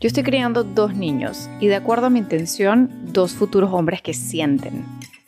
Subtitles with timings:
[0.00, 4.14] Yo estoy criando dos niños y de acuerdo a mi intención, dos futuros hombres que
[4.14, 4.84] sienten.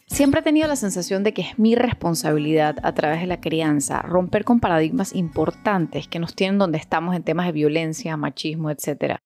[0.06, 4.00] Siempre he tenido la sensación de que es mi responsabilidad a través de la crianza
[4.00, 9.16] romper con paradigmas importantes que nos tienen donde estamos en temas de violencia, machismo, etc.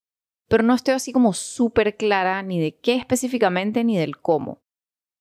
[0.49, 4.63] Pero no estoy así como súper clara ni de qué específicamente ni del cómo.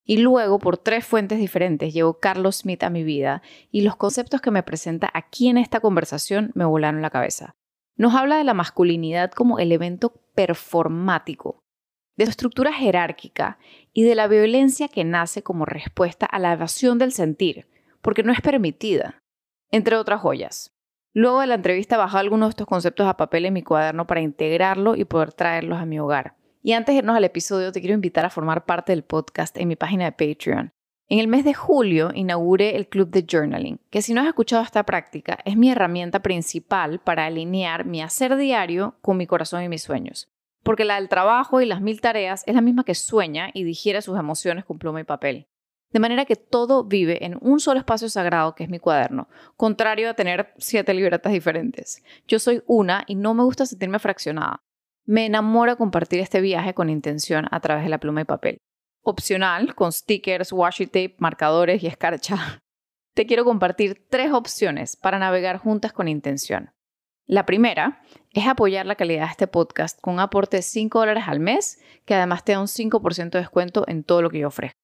[0.05, 4.39] Y luego, por tres fuentes diferentes, llegó Carlos Smith a mi vida y los conceptos
[4.39, 7.57] que me presenta aquí en esta conversación me volaron la cabeza.
[7.95, 11.63] Nos habla de la masculinidad como elemento performático,
[12.15, 13.59] de su estructura jerárquica
[13.91, 17.67] y de la violencia que nace como respuesta a la evasión del sentir,
[18.01, 19.21] porque no es permitida,
[19.71, 20.71] entre otras joyas.
[21.13, 24.21] Luego de la entrevista bajé algunos de estos conceptos a papel en mi cuaderno para
[24.21, 26.35] integrarlo y poder traerlos a mi hogar.
[26.63, 29.67] Y antes de irnos al episodio, te quiero invitar a formar parte del podcast en
[29.67, 30.73] mi página de Patreon.
[31.09, 34.63] En el mes de julio inauguré el Club de Journaling, que si no has escuchado
[34.63, 39.69] esta práctica, es mi herramienta principal para alinear mi hacer diario con mi corazón y
[39.69, 40.29] mis sueños.
[40.63, 44.01] Porque la del trabajo y las mil tareas es la misma que sueña y digiere
[44.01, 45.47] sus emociones con pluma y papel.
[45.91, 49.27] De manera que todo vive en un solo espacio sagrado que es mi cuaderno,
[49.57, 52.01] contrario a tener siete libretas diferentes.
[52.27, 54.63] Yo soy una y no me gusta sentirme fraccionada.
[55.05, 58.57] Me enamora compartir este viaje con intención a través de la pluma y papel.
[59.05, 62.61] Opcional, con stickers, washi tape, marcadores y escarcha.
[63.13, 66.71] Te quiero compartir tres opciones para navegar juntas con intención.
[67.25, 71.25] La primera es apoyar la calidad de este podcast con un aporte de 5 dólares
[71.27, 74.47] al mes, que además te da un 5% de descuento en todo lo que yo
[74.47, 74.79] ofrezco.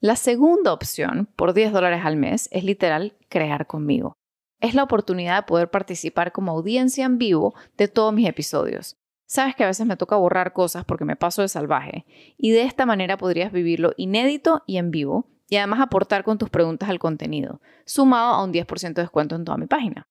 [0.00, 4.14] La segunda opción, por 10 dólares al mes, es literal crear conmigo.
[4.60, 8.96] Es la oportunidad de poder participar como audiencia en vivo de todos mis episodios.
[9.32, 12.04] Sabes que a veces me toca borrar cosas porque me paso de salvaje
[12.36, 16.50] y de esta manera podrías vivirlo inédito y en vivo y además aportar con tus
[16.50, 20.06] preguntas al contenido, sumado a un 10% de descuento en toda mi página.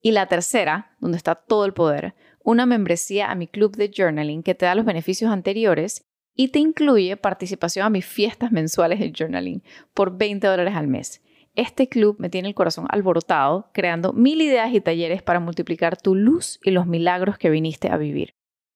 [0.00, 4.42] Y la tercera, donde está todo el poder, una membresía a mi club de journaling
[4.42, 9.12] que te da los beneficios anteriores y te incluye participación a mis fiestas mensuales de
[9.14, 9.62] journaling
[9.92, 11.22] por 20 dólares al mes.
[11.54, 16.14] Este club me tiene el corazón alborotado, creando mil ideas y talleres para multiplicar tu
[16.14, 18.32] luz y los milagros que viniste a vivir.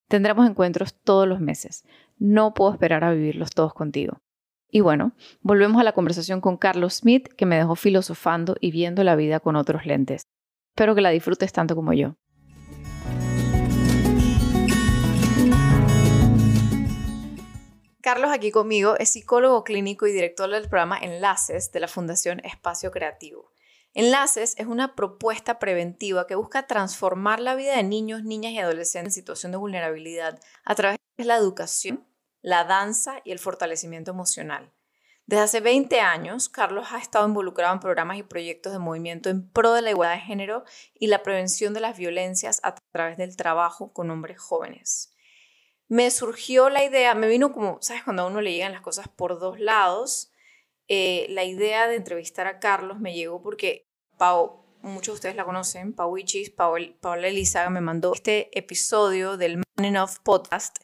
[0.09, 1.85] Tendremos encuentros todos los meses.
[2.17, 4.21] No puedo esperar a vivirlos todos contigo.
[4.71, 9.03] Y bueno, volvemos a la conversación con Carlos Smith, que me dejó filosofando y viendo
[9.03, 10.23] la vida con otros lentes.
[10.75, 12.15] Espero que la disfrutes tanto como yo.
[18.01, 22.89] Carlos aquí conmigo es psicólogo clínico y director del programa Enlaces de la Fundación Espacio
[22.89, 23.51] Creativo.
[23.99, 29.11] Enlaces es una propuesta preventiva que busca transformar la vida de niños, niñas y adolescentes
[29.11, 32.07] en situación de vulnerabilidad a través de la educación,
[32.41, 34.71] la danza y el fortalecimiento emocional.
[35.25, 39.49] Desde hace 20 años, Carlos ha estado involucrado en programas y proyectos de movimiento en
[39.49, 43.35] pro de la igualdad de género y la prevención de las violencias a través del
[43.35, 45.11] trabajo con hombres jóvenes.
[45.89, 48.05] Me surgió la idea, me vino como, ¿sabes?
[48.05, 50.31] Cuando a uno le llegan las cosas por dos lados,
[50.87, 53.88] eh, la idea de entrevistar a Carlos me llegó porque
[54.19, 59.59] Pau, muchos de ustedes la conocen, Pau Ichis, Paola Elizaga me mandó este episodio del
[59.77, 60.75] Man Enough podcast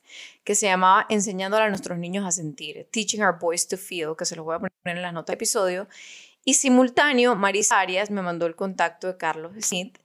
[0.46, 4.24] que se llamaba Enseñando a nuestros niños a sentir, Teaching Our Boys to Feel, que
[4.24, 5.90] se los voy a poner en la nota de episodio.
[6.46, 9.98] Y simultáneo, Marisa Arias me mandó el contacto de Carlos Smith.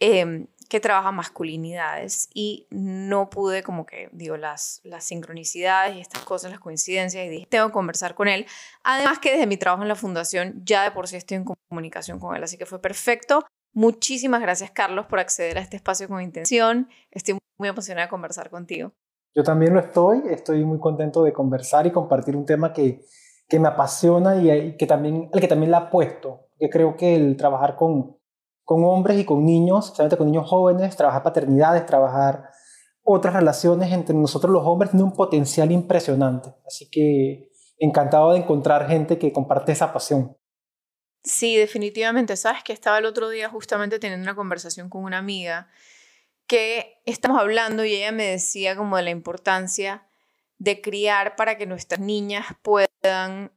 [0.00, 6.22] Eh, que trabaja masculinidades y no pude como que, digo, las, las sincronicidades y estas
[6.22, 8.46] cosas, las coincidencias y dije, tengo que conversar con él.
[8.82, 12.18] Además que desde mi trabajo en la fundación ya de por sí estoy en comunicación
[12.18, 13.44] con él, así que fue perfecto.
[13.72, 16.88] Muchísimas gracias Carlos por acceder a este espacio con intención.
[17.10, 18.92] Estoy muy emocionada de conversar contigo.
[19.34, 23.04] Yo también lo estoy, estoy muy contento de conversar y compartir un tema que,
[23.48, 26.48] que me apasiona y, que también, el que también le apuesto.
[26.58, 28.16] Yo creo que el trabajar con,
[28.66, 32.50] con hombres y con niños, especialmente con niños jóvenes, trabajar paternidades, trabajar
[33.04, 36.52] otras relaciones entre nosotros los hombres tiene un potencial impresionante.
[36.66, 40.36] Así que encantado de encontrar gente que comparte esa pasión.
[41.22, 42.36] Sí, definitivamente.
[42.36, 45.68] Sabes que estaba el otro día justamente teniendo una conversación con una amiga
[46.48, 50.08] que estamos hablando y ella me decía como de la importancia
[50.58, 53.52] de criar para que nuestras niñas puedan,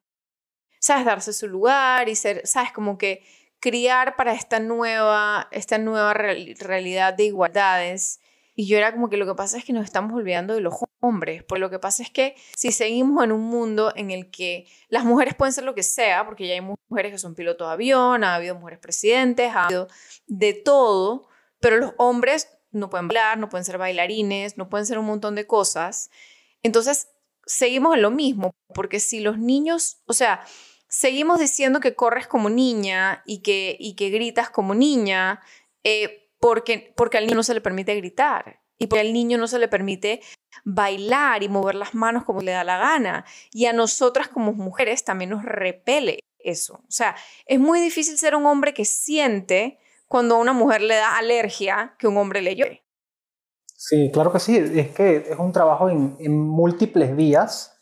[0.79, 3.23] sabes, darse su lugar y ser, sabes, como que
[3.59, 8.19] criar para esta nueva, esta nueva realidad de igualdades.
[8.56, 10.73] Y yo era como que lo que pasa es que nos estamos olvidando de los
[11.00, 14.67] hombres, por lo que pasa es que si seguimos en un mundo en el que
[14.89, 17.73] las mujeres pueden ser lo que sea, porque ya hay mujeres que son pilotos de
[17.73, 19.88] avión, ha habido mujeres presidentes, ha habido
[20.27, 21.29] de todo,
[21.62, 25.35] pero los hombres no pueden bailar, no pueden ser bailarines, no pueden ser un montón
[25.35, 26.12] de cosas.
[26.62, 27.07] Entonces,
[27.45, 30.45] seguimos en lo mismo, porque si los niños, o sea,
[30.89, 35.41] seguimos diciendo que corres como niña y que, y que gritas como niña,
[35.83, 38.59] eh, porque, porque al niño no se le permite gritar.
[38.81, 40.21] y porque al niño no se le permite
[40.63, 43.25] bailar y mover las manos como le da la gana.
[43.51, 46.75] Y a nosotras como mujeres también nos repele eso.
[46.75, 47.15] O sea,
[47.45, 51.95] es muy difícil ser un hombre que siente cuando a una mujer le da alergia
[52.00, 52.86] que un hombre le llore.
[53.75, 54.57] Sí, claro que sí.
[54.57, 57.77] Es que es un trabajo en, múltiples vías.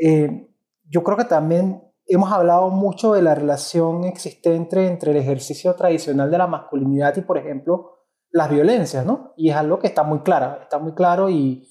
[0.00, 0.48] Eh,
[0.88, 6.30] yo creo que también hemos hablado mucho de la relación existente entre el ejercicio tradicional
[6.30, 7.94] de la masculinidad y, por ejemplo,
[8.30, 9.32] las violencias, ¿no?
[9.36, 11.68] Y es algo que está muy claro, está muy claro y,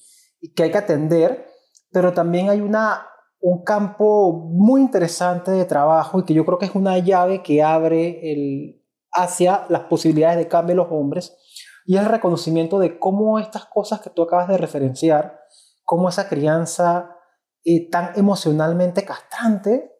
[0.56, 1.46] que hay que atender,
[1.92, 3.08] pero también hay una,
[3.40, 7.64] un campo muy interesante de trabajo y que yo creo que es una llave que
[7.64, 8.84] abre el,
[9.14, 11.38] hacia las posibilidades de cambio de los hombres
[11.86, 15.40] y el reconocimiento de cómo estas cosas que tú acabas de referenciar,
[15.86, 17.16] cómo esa crianza
[17.64, 19.93] eh, tan emocionalmente castrante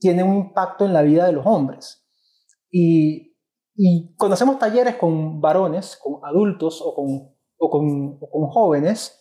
[0.00, 2.04] tiene un impacto en la vida de los hombres.
[2.70, 3.30] Y
[3.82, 6.94] y cuando hacemos talleres con varones, con adultos o
[7.70, 9.18] con, jóvenes,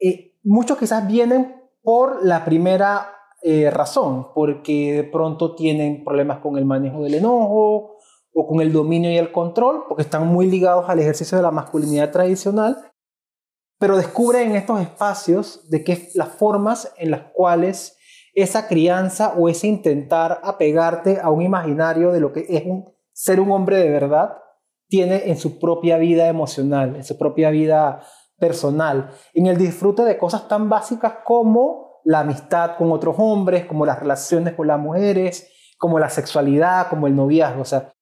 [0.00, 3.08] eh, muchos quizás vienen por la primera
[3.40, 7.98] eh, razón, porque de pronto tienen problemas con el manejo del enojo
[8.34, 11.52] o con el dominio y el control, porque están muy ligados al ejercicio de la
[11.52, 12.76] masculinidad tradicional,
[13.78, 17.96] pero descubren en estos espacios de que las formas en las cuales
[18.42, 22.62] esa crianza o ese intentar apegarte a un imaginario de lo que es
[23.12, 24.38] ser un hombre de verdad
[24.88, 28.00] tiene en su propia vida emocional, en su propia vida
[28.38, 33.84] personal, en el disfrute de cosas tan básicas como la amistad con otros hombres, como
[33.84, 37.62] las relaciones con las mujeres, como la sexualidad, como el noviazgo.
[37.62, 37.92] O sea,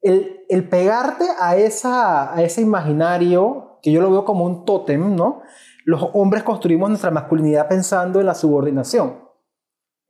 [0.00, 5.14] el, el pegarte a, esa, a ese imaginario, que yo lo veo como un tótem,
[5.14, 5.42] ¿no?
[5.84, 9.25] Los hombres construimos nuestra masculinidad pensando en la subordinación.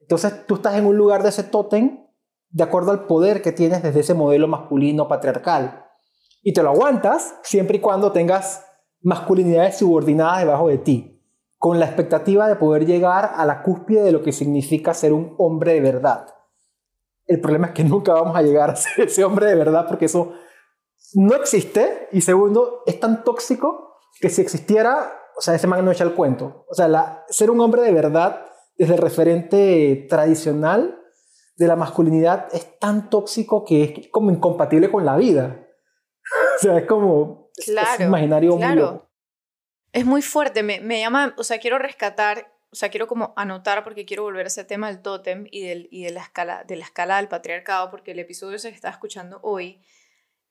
[0.06, 2.06] Entonces tú estás en un lugar de ese tótem
[2.50, 5.85] de acuerdo al poder que tienes desde ese modelo masculino patriarcal.
[6.44, 8.64] Y te lo aguantas siempre y cuando tengas
[9.03, 11.20] masculinidades subordinadas debajo de ti,
[11.58, 15.35] con la expectativa de poder llegar a la cúspide de lo que significa ser un
[15.38, 16.29] hombre de verdad.
[17.26, 20.05] El problema es que nunca vamos a llegar a ser ese hombre de verdad porque
[20.05, 20.35] eso
[21.14, 25.91] no existe y segundo, es tan tóxico que si existiera, o sea, ese man no
[25.91, 26.64] echa el cuento.
[26.70, 31.00] O sea, ser un hombre de verdad desde el referente tradicional
[31.56, 35.67] de la masculinidad es tan tóxico que es como incompatible con la vida.
[36.58, 39.11] o sea, es como claro, es imaginario claro.
[39.93, 43.82] Es muy fuerte, me, me, llama, o sea, quiero rescatar, o sea, quiero como anotar
[43.82, 46.76] porque quiero volver a ese tema del tótem y, del, y de, la escala, de
[46.76, 49.81] la escala del patriarcado, porque el episodio ese que estaba escuchando hoy,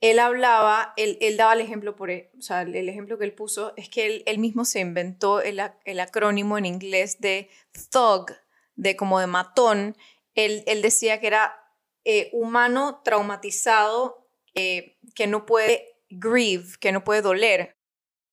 [0.01, 3.73] él hablaba, él, él daba el ejemplo, por, o sea, el ejemplo que él puso
[3.77, 7.49] es que él, él mismo se inventó el, el acrónimo en inglés de
[7.91, 8.31] thug,
[8.75, 9.95] de como de matón,
[10.35, 11.55] él, decía que era
[12.03, 17.77] eh, humano traumatizado eh, que no puede grieve, que no puede doler.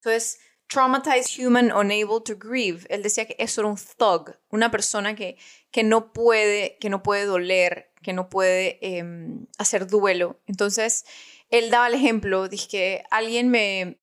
[0.00, 2.84] Entonces, traumatized human unable to grieve.
[2.88, 5.38] Él decía que eso era un thug, una persona que,
[5.70, 10.40] que, no, puede, que no puede doler, que no puede em, hacer duelo.
[10.46, 11.04] Entonces,
[11.52, 14.00] él daba el ejemplo, dije que alguien me,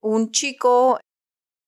[0.00, 1.00] un chico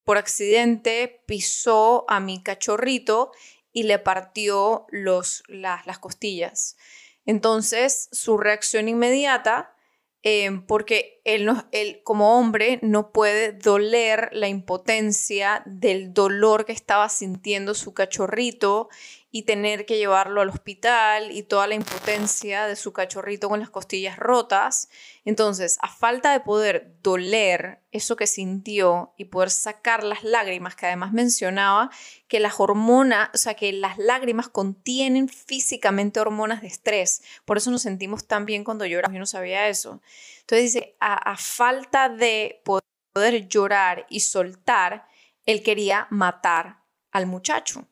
[0.05, 3.32] por accidente pisó a mi cachorrito
[3.73, 6.76] y le partió los, las costillas.
[7.25, 9.75] Entonces, su reacción inmediata,
[10.23, 17.74] eh, porque él, como hombre no puede doler la impotencia del dolor que estaba sintiendo
[17.74, 18.88] su cachorrito
[19.34, 23.70] y tener que llevarlo al hospital y toda la impotencia de su cachorrito con las
[23.70, 24.91] costillas rotas.
[25.24, 30.86] Entonces, a falta de poder doler eso que sintió y poder sacar las lágrimas, que
[30.86, 31.91] además mencionaba
[32.29, 37.22] que las hormonas, o sea, que las lágrimas contienen físicamente hormonas de estrés.
[37.46, 39.14] Por eso nos sentimos tan bien cuando lloramos.
[39.14, 40.02] Yo no sabía eso.
[40.43, 45.06] Entonces dice, a, falta de poder llorar y soltar,
[45.46, 47.87] él quería matar al muchacho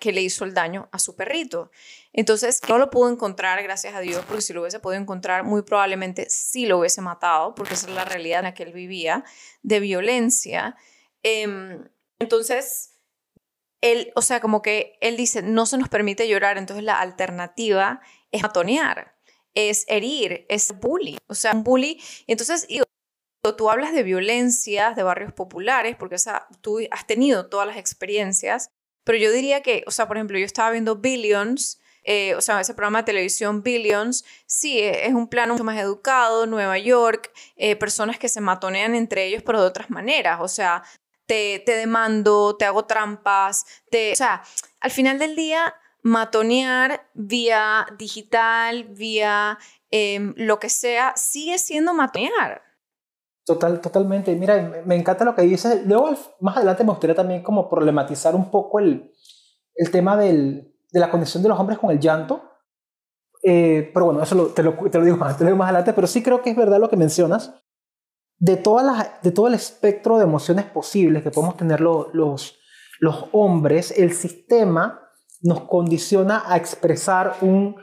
[0.00, 1.70] que le hizo el daño a su perrito.
[2.12, 5.62] Entonces, no lo pudo encontrar, gracias a Dios, porque si lo hubiese podido encontrar, muy
[5.62, 9.24] probablemente sí lo hubiese matado, porque esa es la realidad en la que él vivía,
[9.62, 10.76] de violencia.
[11.22, 12.94] Em, entonces,
[13.80, 18.00] él, o sea, como que él dice, no se nos permite llorar, entonces la alternativa
[18.32, 19.15] es matonear,
[19.56, 22.00] es herir, es bully, o sea, un bully.
[22.28, 22.68] Entonces,
[23.56, 26.18] tú hablas de violencias de barrios populares, porque o
[26.60, 28.70] tú has tenido todas las experiencias,
[29.04, 32.60] pero yo diría que, o sea, por ejemplo, yo estaba viendo Billions, eh, o sea,
[32.60, 37.32] ese programa de televisión Billions, sí, e, es un plano mucho más educado, Nueva York,
[37.56, 40.82] eh, personas que se matonean entre ellos, pero de otras maneras, o sea,
[41.26, 44.42] te, te demando, te hago trampas, te, o sea,
[44.80, 45.74] al final del día,
[46.06, 49.58] matonear vía digital, vía
[49.90, 52.62] em, lo que sea, sigue siendo matonear.
[53.44, 54.34] Total, totalmente.
[54.36, 55.84] Mira, me encanta lo que dices.
[55.84, 56.10] Luego,
[56.40, 59.12] más adelante, me gustaría también como problematizar un poco el,
[59.74, 62.40] el tema del, de la condición de los hombres con el llanto.
[63.42, 65.92] Eh, pero bueno, eso te, lo, te, lo, digo más, te lo digo más adelante,
[65.92, 67.52] pero sí creo que es verdad lo que mencionas.
[68.38, 72.58] De, todas las, de todo el espectro de emociones posibles que podemos tener los,
[73.00, 75.05] los hombres, el sistema
[75.46, 77.76] nos condiciona a expresar un,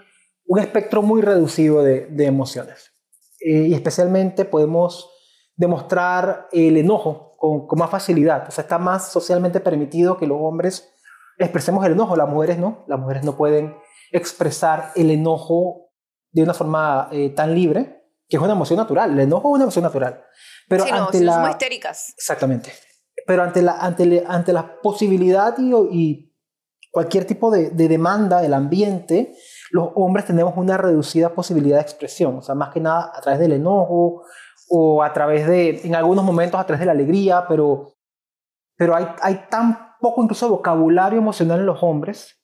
[0.46, 2.92] un espectro muy reducido de, de emociones.
[3.40, 5.10] Eh, y especialmente podemos
[5.56, 8.48] demostrar el enojo con, con, más facilidad.
[8.48, 10.90] O sea, está más socialmente permitido que los hombres
[11.38, 12.84] expresemos el enojo, las mujeres no.
[12.88, 13.76] Las mujeres no pueden
[14.12, 15.92] expresar el enojo
[16.32, 19.12] de una forma eh, tan libre, que es una emoción natural.
[19.12, 20.24] El enojo es una emoción natural.
[20.68, 21.34] Pero sí, ante no, la...
[21.34, 22.14] somos histéricas.
[22.18, 22.74] Exactamente.
[23.26, 26.33] Pero ante la, ante, ante la posibilidad y, y
[26.94, 29.36] cualquier tipo de, de, demanda del ambiente,
[29.72, 32.38] los hombres tenemos una reducida posibilidad de expresión.
[32.38, 34.24] O sea, más que nada a través del enojo
[34.70, 37.96] o a través de, en algunos momentos, a través de la alegría, pero,
[38.78, 42.40] pero hay, hay tan poco incluso vocabulario emocional en los hombres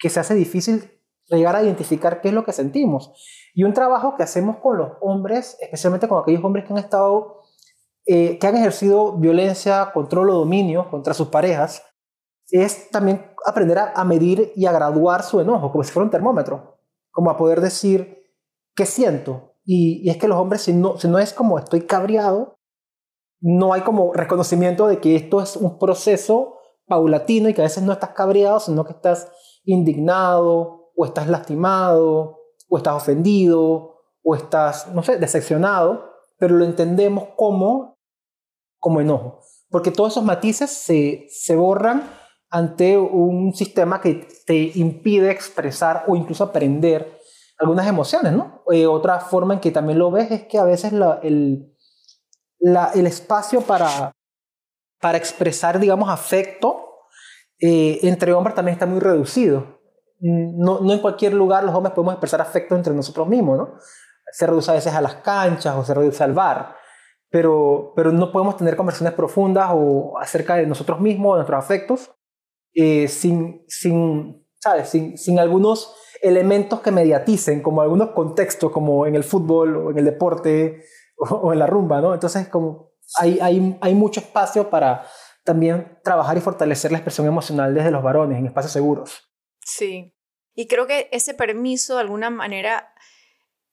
[0.00, 3.12] que se hace difícil llegar a identificar qué es lo que sentimos.
[3.54, 7.42] Y un trabajo que hacemos con los hombres, especialmente con aquellos hombres que han estado,
[8.06, 11.84] eh, que han ejercido violencia, control o dominio contra sus parejas,
[12.50, 16.78] es también aprender a, medir y a graduar su enojo, como si fuera un termómetro,
[17.10, 18.30] como a poder decir
[18.74, 19.54] qué siento.
[19.64, 22.56] Y, y es que los hombres, si no, si no es como estoy cabreado,
[23.40, 27.82] no hay como reconocimiento de que esto es un proceso paulatino y que a veces
[27.82, 29.30] no estás cabreado, sino que estás
[29.64, 37.28] indignado, o estás lastimado, o estás ofendido, o estás, no sé, decepcionado, pero lo entendemos
[37.36, 37.98] como,
[38.78, 39.40] como enojo.
[39.70, 42.02] Porque todos esos matices se, se borran
[42.52, 47.18] ante un sistema que te impide expresar o incluso aprender
[47.58, 48.62] algunas emociones, ¿no?
[48.70, 51.74] Eh, otra forma en que también lo ves es que a veces el,
[52.60, 54.12] el espacio para,
[55.00, 56.90] para expresar, digamos, afecto
[57.58, 59.80] eh, entre hombres también está muy reducido.
[60.20, 63.74] No, no en cualquier lugar los hombres podemos expresar afecto entre nosotros mismos, ¿no?
[64.30, 66.76] Se reduce a veces a las canchas o se reduce al bar,
[67.30, 72.10] pero, pero no podemos tener conversaciones profundas o acerca de nosotros mismos, de nuestros afectos,
[72.74, 74.88] eh, sin, sin, ¿sabes?
[74.88, 79.98] Sin, sin algunos elementos que mediaticen, como algunos contextos, como en el fútbol o en
[79.98, 80.84] el deporte
[81.16, 82.14] o, en la rumba, ¿no?
[82.14, 85.04] Entonces, como hay, hay, hay mucho espacio para
[85.44, 89.28] también trabajar y fortalecer la expresión emocional desde los varones en espacios seguros.
[89.64, 90.14] Sí,
[90.54, 92.94] y creo que ese permiso de alguna manera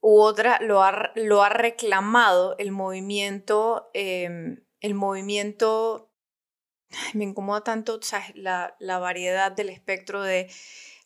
[0.01, 6.08] u otra lo ha, lo ha reclamado el movimiento, eh, el movimiento,
[7.13, 7.99] me incomoda tanto.
[8.35, 10.49] La, la variedad del espectro de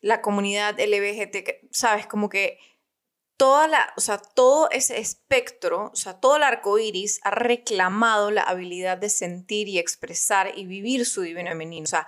[0.01, 2.07] la comunidad LGBT, ¿sabes?
[2.07, 2.59] Como que
[3.37, 8.31] toda la, o sea, todo ese espectro, o sea, todo el arco iris ha reclamado
[8.31, 11.83] la habilidad de sentir y expresar y vivir su divino femenino.
[11.83, 12.07] O sea,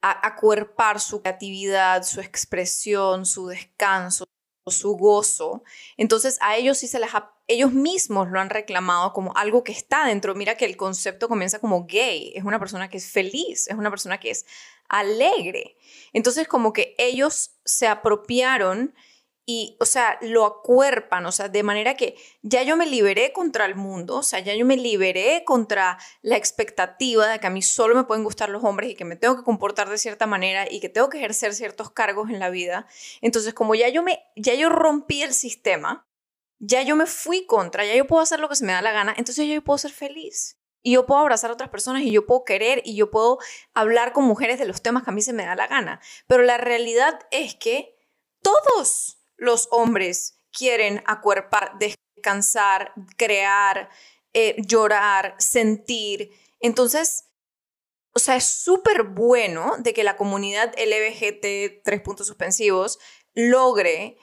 [0.00, 4.26] acuerpar su creatividad, su expresión, su descanso,
[4.66, 5.62] su gozo.
[5.96, 9.72] Entonces a ellos sí se les ha, ellos mismos lo han reclamado como algo que
[9.72, 10.34] está dentro.
[10.34, 13.90] Mira que el concepto comienza como gay, es una persona que es feliz, es una
[13.90, 14.46] persona que es
[14.88, 15.76] alegre.
[16.12, 18.94] Entonces como que ellos se apropiaron
[19.50, 23.64] y, o sea, lo acuerpan, o sea, de manera que ya yo me liberé contra
[23.64, 27.62] el mundo, o sea, ya yo me liberé contra la expectativa de que a mí
[27.62, 30.70] solo me pueden gustar los hombres y que me tengo que comportar de cierta manera
[30.70, 32.86] y que tengo que ejercer ciertos cargos en la vida.
[33.22, 36.06] Entonces, como ya yo me, ya yo rompí el sistema,
[36.58, 38.92] ya yo me fui contra, ya yo puedo hacer lo que se me da la
[38.92, 40.56] gana, entonces yo puedo ser feliz.
[40.82, 43.38] Y yo puedo abrazar a otras personas y yo puedo querer y yo puedo
[43.74, 46.00] hablar con mujeres de los temas que a mí se me da la gana.
[46.28, 47.96] Pero la realidad es que
[48.42, 53.90] todos los hombres quieren acuerpar, descansar, crear,
[54.32, 56.30] eh, llorar, sentir.
[56.60, 57.24] Entonces,
[58.14, 62.98] o sea, es súper bueno de que la comunidad LBGT, tres puntos suspensivos,
[63.34, 64.16] logre,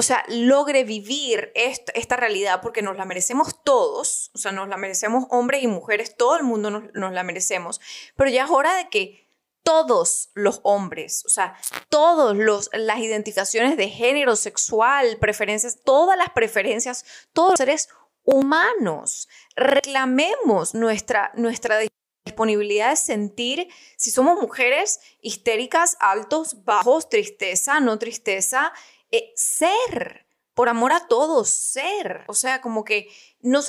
[0.00, 4.78] o sea, logre vivir esta, realidad porque nos la merecemos todos, o sea, nos la
[4.78, 7.82] merecemos hombres y mujeres, todo el mundo nos, nos la merecemos,
[8.16, 9.28] pero ya es hora de que
[9.62, 11.54] todos los hombres, o sea,
[11.90, 12.34] todas
[12.72, 17.04] las identificaciones de género, sexual, preferencias, todas las preferencias,
[17.34, 17.90] todos los seres
[18.24, 19.28] humanos.
[19.54, 21.78] Reclamemos nuestra, nuestra
[22.24, 28.72] disponibilidad de sentir si somos mujeres histéricas, altos, bajos, tristeza, no tristeza,
[29.10, 32.24] eh, ser, por amor a todos, ser.
[32.28, 33.08] O sea, como que
[33.40, 33.62] no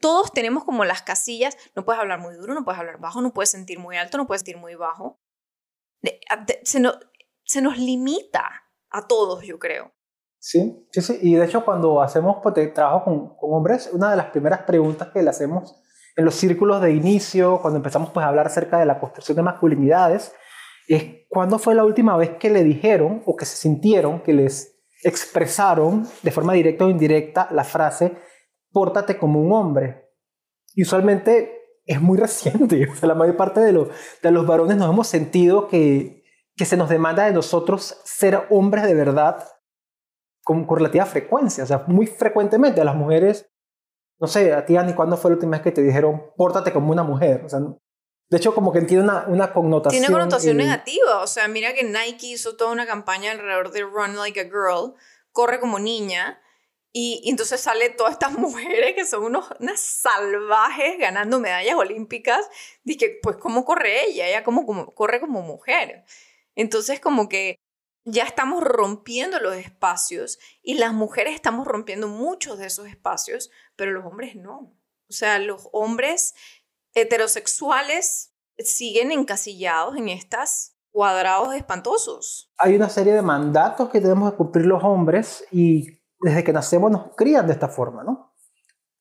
[0.00, 3.32] todos tenemos como las casillas, no puedes hablar muy duro, no puedes hablar bajo, no
[3.32, 5.20] puedes sentir muy alto, no puedes sentir muy bajo.
[6.62, 6.82] se,
[7.44, 9.92] se nos limita a todos, yo creo.
[10.38, 11.18] Sí, sí, sí.
[11.22, 15.08] Y de hecho cuando hacemos pues, trabajo con, con, hombres, una de las primeras preguntas
[15.08, 15.82] que le hacemos
[16.14, 19.42] en los círculos de inicio, cuando empezamos pues, a hablar acerca de la construcción de
[19.42, 20.32] masculinidades,
[20.88, 24.76] es cuándo fue la última vez que le dijeron o que se sintieron, que les
[25.02, 28.16] expresaron de forma directa o indirecta la frase,
[28.72, 30.10] pórtate como un hombre.
[30.74, 32.88] Y usualmente es muy reciente.
[33.02, 33.88] La mayor parte de, los
[34.22, 36.24] de los varones nos hemos sentido que,
[36.56, 39.44] que se nos demanda de nosotros ser hombres de verdad
[40.42, 41.64] con, con, relativa frecuencia.
[41.64, 43.50] O sea, muy frecuentemente a las mujeres,
[44.18, 46.90] no sé, a ti, Ani, ¿cuándo fue la última vez que te dijeron, pórtate como
[46.92, 47.42] una mujer?
[47.44, 47.60] O sea,
[48.28, 50.02] de hecho, como que tiene una, una connotación.
[50.02, 51.22] Tiene connotación negativa.
[51.22, 54.94] O sea, mira que Nike hizo toda una campaña alrededor de Run Like a Girl,
[55.30, 56.42] corre como niña.
[56.92, 62.48] Y, entonces sale todas estas mujeres que son unos, unas salvajes ganando medallas olímpicas.
[62.82, 64.26] Dije, pues, ¿cómo corre ella?
[64.26, 66.04] Ella como, como, corre como mujer.
[66.56, 67.60] Entonces, como que
[68.04, 73.92] ya estamos rompiendo los espacios y las mujeres estamos rompiendo muchos de esos espacios, pero
[73.92, 74.76] los hombres no.
[75.08, 76.34] O sea, los hombres
[76.96, 82.50] heterosexuales siguen encasillados en estas cuadrados espantosos.
[82.56, 86.90] Hay una serie de mandatos que tenemos que cumplir los hombres y desde que nacemos
[86.90, 88.32] nos crían de esta forma, ¿no?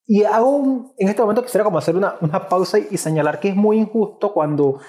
[0.06, 3.56] Y hago en este momento quisiera como hacer una, una pausa y, señalar que es
[3.56, 4.80] muy injusto cuando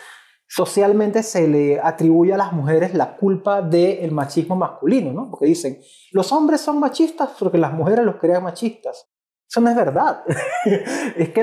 [0.49, 5.31] socialmente se le atribuye a las mujeres la culpa del machismo masculino, ¿no?
[5.31, 9.09] Porque dicen, los hombres son machistas porque las mujeres los crean machistas.
[9.49, 10.25] Eso no es verdad.
[11.17, 11.43] es que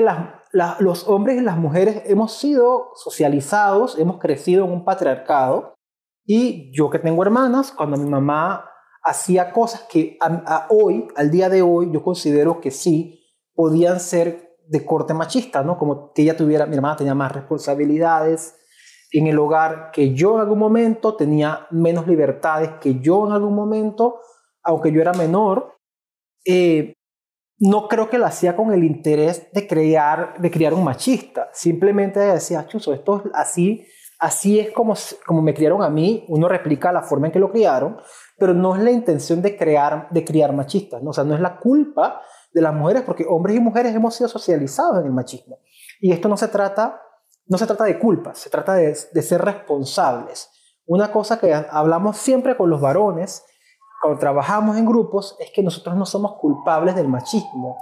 [0.78, 5.74] los hombres y las mujeres hemos sido socializados, hemos crecido en un patriarcado.
[6.24, 8.70] Y yo que tengo hermanas, cuando mi mamá
[9.02, 10.16] hacía cosas que
[10.70, 13.20] hoy, al día de hoy, yo considero que sí
[13.54, 15.76] podían ser de corte machista, ¿no?
[15.76, 18.56] Como que ella tuviera, mi hermana tenía más responsabilidades
[19.10, 23.54] en el hogar que yo en algún momento, tenía menos libertades que yo en algún
[23.54, 24.20] momento,
[24.62, 25.76] aunque yo era menor.
[26.44, 26.94] Eh,
[27.64, 31.48] no creo que lo hacía con el interés de crear, de criar un machista.
[31.54, 33.86] Simplemente decía, chuso, esto es así,
[34.18, 34.92] así es como,
[35.24, 36.26] como me criaron a mí.
[36.28, 37.96] Uno replica la forma en que lo criaron,
[38.36, 41.02] pero no es la intención de, crear, de criar machistas.
[41.02, 41.10] ¿no?
[41.10, 42.20] O sea, no es la culpa
[42.52, 45.60] de las mujeres, porque hombres y mujeres hemos sido socializados en el machismo.
[46.00, 47.00] Y esto no se trata,
[47.46, 50.50] no se trata de culpa, se trata de ser responsables.
[50.84, 53.42] Una cosa que hablamos siempre con los varones
[54.04, 57.78] cuando trabajamos en grupos es que nosotros no somos culpables del machismo,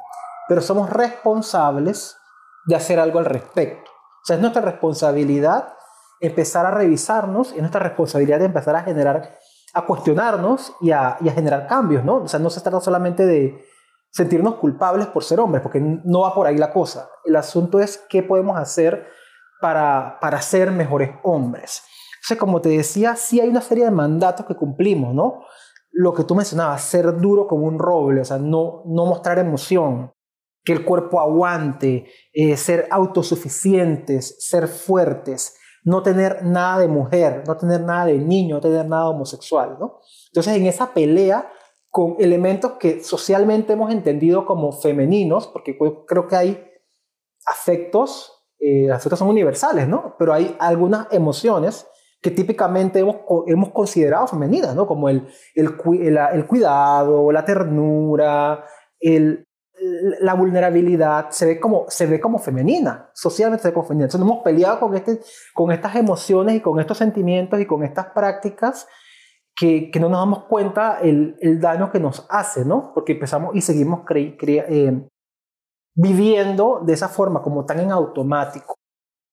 [0.46, 2.16] pero somos responsables
[2.64, 3.90] de hacer algo al respecto.
[3.90, 5.74] O sea, es nuestra responsabilidad
[6.20, 9.36] empezar a revisarnos, es nuestra responsabilidad de empezar a generar,
[9.74, 12.18] a cuestionarnos y a, generar cambios, ¿no?
[12.18, 13.60] O sea, no se trata solamente de
[14.12, 17.08] sentirnos culpables por ser hombres, porque no va por ahí la cosa.
[17.24, 19.08] El asunto es qué podemos hacer
[19.60, 21.82] para, para ser mejores hombres.
[22.18, 25.40] Entonces, como te decía, sí hay una serie de mandatos que cumplimos, ¿no?
[25.92, 30.10] Lo que tú mencionabas, ser duro como un roble, o sea, no, no mostrar emoción,
[30.64, 37.56] que el cuerpo aguante, eh, ser autosuficientes, ser fuertes, no tener nada de mujer, no
[37.56, 40.00] tener nada de niño, no tener nada homosexual, ¿no?
[40.28, 41.50] Entonces, en esa pelea
[41.90, 45.76] con elementos que socialmente hemos entendido como femeninos, porque
[46.06, 46.64] creo que hay
[47.46, 50.14] afectos, eh, afectos son universales, ¿no?
[50.18, 51.86] Pero hay algunas emociones
[52.22, 53.16] que típicamente hemos,
[53.48, 54.86] hemos considerado femeninas, ¿no?
[54.86, 55.74] Como el, el,
[56.32, 58.64] el, cuidado, la ternura,
[59.00, 59.44] el,
[60.20, 64.04] la vulnerabilidad, se ve, como, se ve como femenina, socialmente se ve como femenina.
[64.04, 65.20] Entonces hemos peleado con, este,
[65.52, 68.86] con estas emociones y con estos sentimientos y con estas prácticas
[69.56, 72.92] que, que no nos damos cuenta el, el, daño que nos hace, ¿no?
[72.94, 75.08] Porque empezamos y seguimos eh,
[75.94, 78.76] viviendo de esa forma, como tan en automático.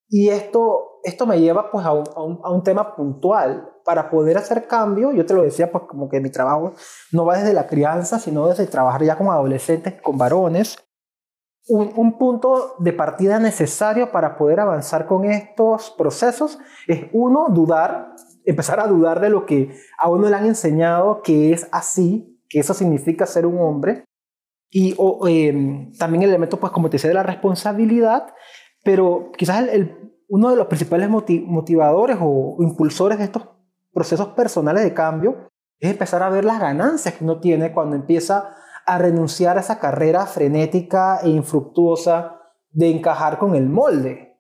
[0.10, 3.69] Y esto esto me lleva pues a un, a, un, tema puntual.
[3.86, 6.74] Para poder hacer cambio, yo te lo decía, pues como que mi trabajo
[7.12, 10.78] no va desde la crianza, sino desde trabajar ya con adolescentes, con varones.
[11.67, 18.15] Un, un, punto de partida necesario para poder avanzar con estos procesos es uno, dudar,
[18.45, 22.60] empezar a dudar de lo que a uno le han enseñado que es así, que
[22.60, 24.04] eso significa ser un hombre.
[24.72, 24.95] Y
[25.28, 28.34] em, también el elemento, pues como te decía, de la responsabilidad,
[28.91, 29.63] pero quizás
[30.30, 33.47] uno de los principales motivadores o impulsores de estos
[33.93, 35.47] procesos personales de cambio
[35.78, 38.49] es empezar a ver las ganancias que uno tiene cuando empieza
[38.88, 44.39] a renunciar a esa carrera frenética e infructuosa de encajar con el molde.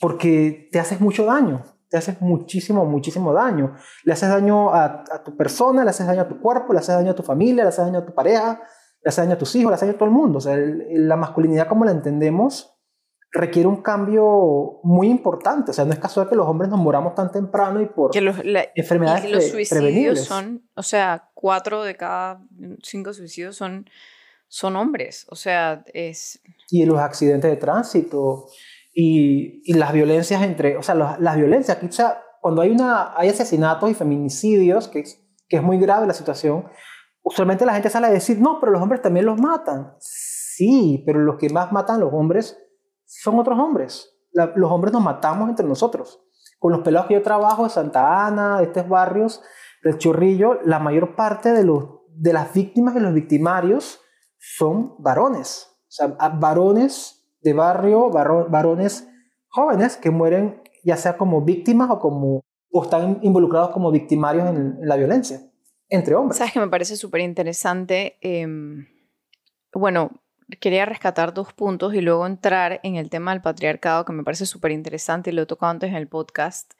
[0.00, 3.74] Porque te haces mucho daño, te haces muchísimo, muchísimo daño.
[4.04, 7.10] Le haces daño a, tu persona, le haces daño a tu cuerpo, le haces daño
[7.10, 8.62] a tu familia, le haces daño a tu pareja,
[9.02, 10.38] le haces daño a tus hijos, le haces daño a todo el mundo.
[10.38, 12.78] O sea, la masculinidad como la entendemos
[13.32, 15.70] requiere un cambio muy importante.
[15.70, 19.24] O sea, no es casual que los hombres nos moramos tan temprano y por enfermedades
[19.24, 22.42] y los suicidios son, o sea, cuatro de cada
[22.82, 23.88] cinco suicidios son,
[24.48, 25.26] son hombres.
[25.30, 26.40] O sea, es...
[26.68, 28.46] Y los accidentes de tránsito
[28.92, 33.16] y, y las violencias entre, o sea, las violencias, aquí, o sea, cuando hay, una,
[33.16, 36.66] hay asesinatos y feminicidios, que es, que es muy grave la situación,
[37.22, 39.94] usualmente la gente sale a decir, no, pero los hombres también los matan.
[40.00, 42.58] Sí, pero los que más matan los hombres
[43.20, 44.08] son otros hombres.
[44.32, 46.22] los hombres nos matamos entre nosotros.
[46.58, 49.42] Con los pelados que yo trabajo de Santa Ana, de estos barrios,
[49.82, 54.00] del Chorrillo, la mayor parte de, los, de las víctimas y los victimarios
[54.38, 55.68] son varones.
[55.82, 59.08] O sea, varones de barrio, varones
[59.48, 64.78] jóvenes que mueren ya sea como víctimas o como o están involucrados como victimarios en,
[64.80, 65.42] la violencia
[65.90, 66.38] entre hombres.
[66.38, 68.16] Sabes que me parece súper interesante.
[68.22, 68.86] Em,
[69.74, 70.21] bueno,
[70.60, 74.46] quería rescatar dos puntos y luego entrar en el tema del patriarcado, que me parece
[74.46, 76.72] súper interesante y lo he tocado antes en el podcast.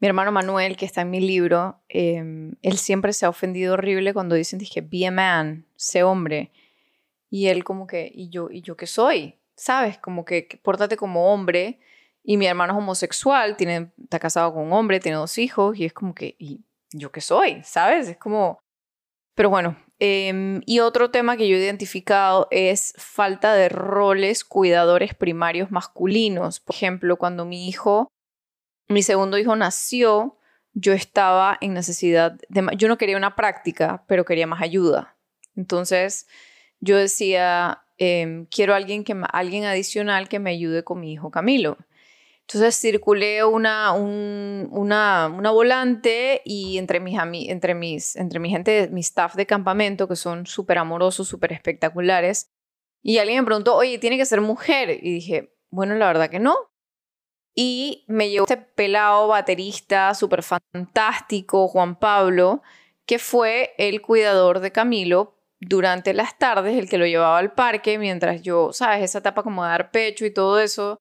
[0.00, 4.14] Mi hermano Manuel, que está en mi libro, em, él siempre se ha ofendido horrible
[4.14, 6.52] cuando dicen, dije, be a man, sé hombre.
[7.30, 9.34] Y él como que, ¿y yo, ¿y yo qué soy?
[9.56, 9.98] ¿Sabes?
[9.98, 11.80] Como que, que pórtate como hombre.
[12.22, 15.84] Y mi hermano es homosexual, tiene, está casado con un hombre, tiene dos hijos y
[15.84, 16.60] es como que, ¿y
[16.92, 17.62] yo qué soy?
[17.64, 18.08] ¿Sabes?
[18.08, 18.60] Es como...
[19.34, 25.14] Pero bueno, Em, y otro tema que yo he identificado es falta de roles cuidadores
[25.14, 26.60] primarios masculinos.
[26.60, 28.08] Por ejemplo, cuando mi hijo,
[28.88, 30.36] mi segundo hijo nació,
[30.72, 32.66] yo estaba en necesidad de...
[32.76, 35.16] Yo no quería una práctica, pero quería más ayuda.
[35.56, 36.28] Entonces,
[36.80, 41.76] yo decía, em, quiero alguien, que, alguien adicional que me ayude con mi hijo Camilo.
[42.50, 47.18] Entonces circulé una, una, volante y entre mis,
[47.50, 52.50] entre, mis, entre mi gente, mi staff de campamento, que son súper amorosos, súper espectaculares,
[53.02, 54.88] y alguien me preguntó, oye, ¿tiene que ser mujer?
[55.02, 56.56] Y dije, bueno, la verdad que no.
[57.54, 62.62] Y me llevó este pelado baterista súper fantástico, Juan Pablo,
[63.04, 67.98] que fue el cuidador de Camilo durante las tardes, el que lo llevaba al parque,
[67.98, 69.02] mientras yo, ¿sabes?
[69.02, 70.98] Esa etapa como de dar pecho y todo eso,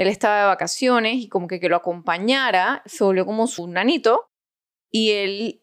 [0.00, 4.30] él estaba de vacaciones y como que que lo acompañara, se volvió como su nanito
[4.90, 5.62] y él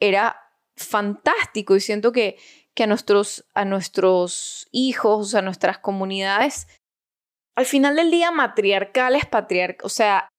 [0.00, 0.40] era
[0.74, 2.38] fantástico y siento que,
[2.72, 6.66] que a, nuestros, a nuestros hijos, a nuestras comunidades,
[7.56, 10.30] al final del día matriarcales, patriarcales, o sea,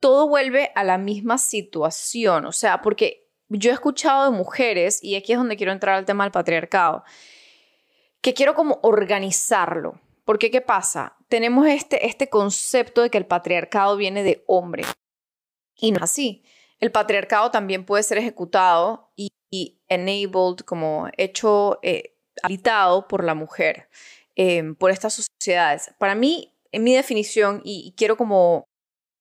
[0.00, 5.14] todo vuelve a la misma situación, o sea, porque yo he escuchado de mujeres, y
[5.14, 7.04] aquí es donde quiero entrar al tema del patriarcado,
[8.20, 10.00] que quiero como organizarlo,
[10.30, 11.16] porque ¿qué pasa?
[11.26, 14.84] Tenemos este, este concepto de que el patriarcado viene de hombre.
[15.74, 16.44] Y no es así.
[16.78, 19.32] El patriarcado también puede ser ejecutado y,
[19.88, 23.88] enabled, como hecho, eh, habitado por la mujer,
[24.36, 25.92] em, por estas sociedades.
[25.98, 28.68] Para mí, en mi definición, y, quiero como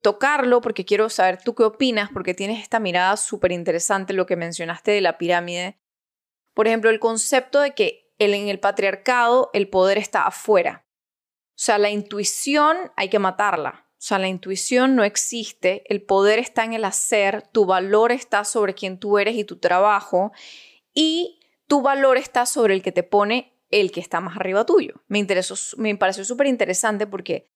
[0.03, 4.35] tocarlo porque quiero saber tú qué opinas, porque tienes esta mirada súper interesante, lo que
[4.35, 5.79] mencionaste de la pirámide.
[6.53, 10.85] Por ejemplo, el concepto de que en el patriarcado el poder está afuera.
[11.59, 13.85] O sea, la intuición hay que matarla.
[13.91, 18.45] O sea, la intuición no existe, el poder está en el hacer, tu valor está
[18.45, 20.31] sobre quien tú eres y tu trabajo,
[20.93, 25.03] y tu valor está sobre el que te pone el que está más arriba tuyo.
[25.09, 27.51] Me, interesó, me pareció súper interesante porque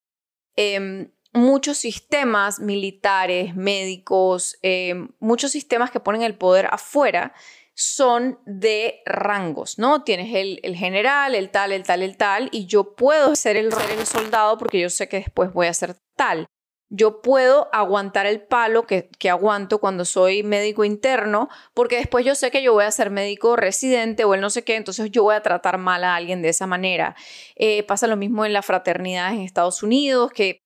[0.57, 7.33] em, muchos sistemas militares, médicos, em, muchos sistemas que ponen el poder afuera,
[7.75, 10.03] son de rangos, ¿no?
[10.03, 14.05] Tienes el, general, el tal, el tal, el tal, y yo puedo ser el, el
[14.05, 16.45] soldado porque yo sé que después voy a ser tal.
[16.89, 22.35] Yo puedo aguantar el palo que, que, aguanto cuando soy médico interno, porque después yo
[22.35, 25.23] sé que yo voy a ser médico residente o el no sé qué, entonces yo
[25.23, 27.15] voy a tratar mal a alguien de esa manera.
[27.55, 30.61] Eh, pasa lo mismo en la fraternidad en Estados Unidos, que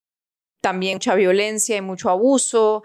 [0.62, 2.84] también mucha violencia y mucho abuso.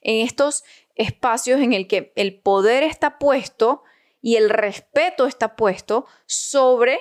[0.00, 0.62] En estos
[0.96, 3.84] espacios en el que el poder está puesto
[4.20, 6.98] y el respeto está puesto sobre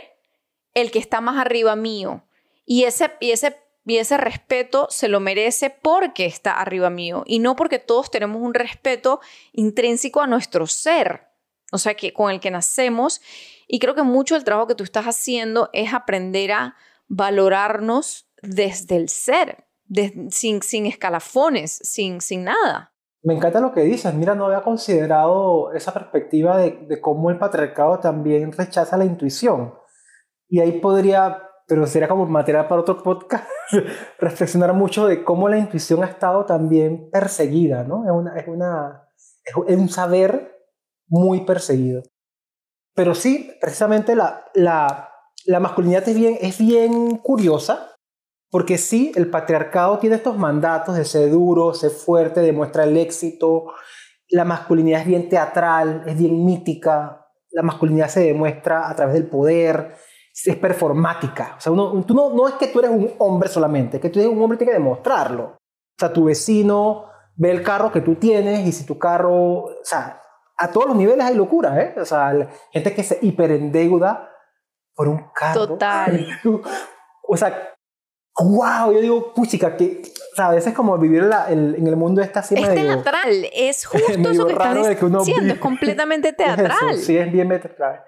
[0.74, 2.28] el que está más arriba mío.
[2.66, 7.40] Y ese, y ese, y ese respeto se lo merece porque está arriba mío y
[7.40, 9.22] no porque todos tenemos un respeto
[9.54, 11.28] intrínseco a nuestro ser,
[11.72, 13.22] o sea, que con el que nacemos.
[13.68, 16.76] Y creo que mucho del trabajo que tú estás haciendo es aprender a
[17.08, 19.66] valorarnos desde el ser,
[20.30, 22.95] sin, sin escalafones, sin, sin nada.
[23.26, 24.14] Me encanta lo que dices.
[24.14, 29.74] Mira, no había considerado esa perspectiva de, cómo el patriarcado también rechaza la intuición.
[30.48, 33.46] Y ahí podría, pero sería como material para otro podcast,
[34.20, 38.06] reflexionar mucho de cómo la intuición ha estado también perseguida, ¿no?
[38.06, 39.10] Es, una, es, una,
[39.68, 40.62] es un saber
[41.08, 42.04] muy perseguido.
[42.94, 45.10] Pero sí, precisamente la, la,
[45.46, 47.95] la masculinidad es bien, es bien curiosa
[48.56, 53.74] Porque sí, el patriarcado tiene estos mandatos de ser duro, ser fuerte, demuestra el éxito.
[54.30, 57.28] La masculinidad es bien teatral, es bien mítica.
[57.50, 59.96] La masculinidad se demuestra a través del poder,
[60.32, 61.56] es performática.
[61.58, 64.20] O sea, tú no, no es que tú eres un hombre solamente, es que tú
[64.20, 65.44] eres un hombre tiene que demostrarlo.
[65.44, 69.84] O sea, tu vecino ve el carro que tú tienes y si tu carro, o
[69.84, 70.22] sea,
[70.56, 71.94] a todos los niveles hay locura, ¿eh?
[72.00, 72.32] O sea,
[72.72, 74.30] gente que se hiperendeuda
[74.96, 75.68] por un carro.
[75.68, 76.26] Total.
[77.28, 77.75] o sea,
[78.44, 80.02] wow, yo digo, puchica, que
[80.34, 84.30] o sea, a veces como vivir en el mundo está así es teatral, es justo
[84.30, 86.98] eso que estás diciendo, es completamente teatral.
[86.98, 88.04] sí, es bien teatral.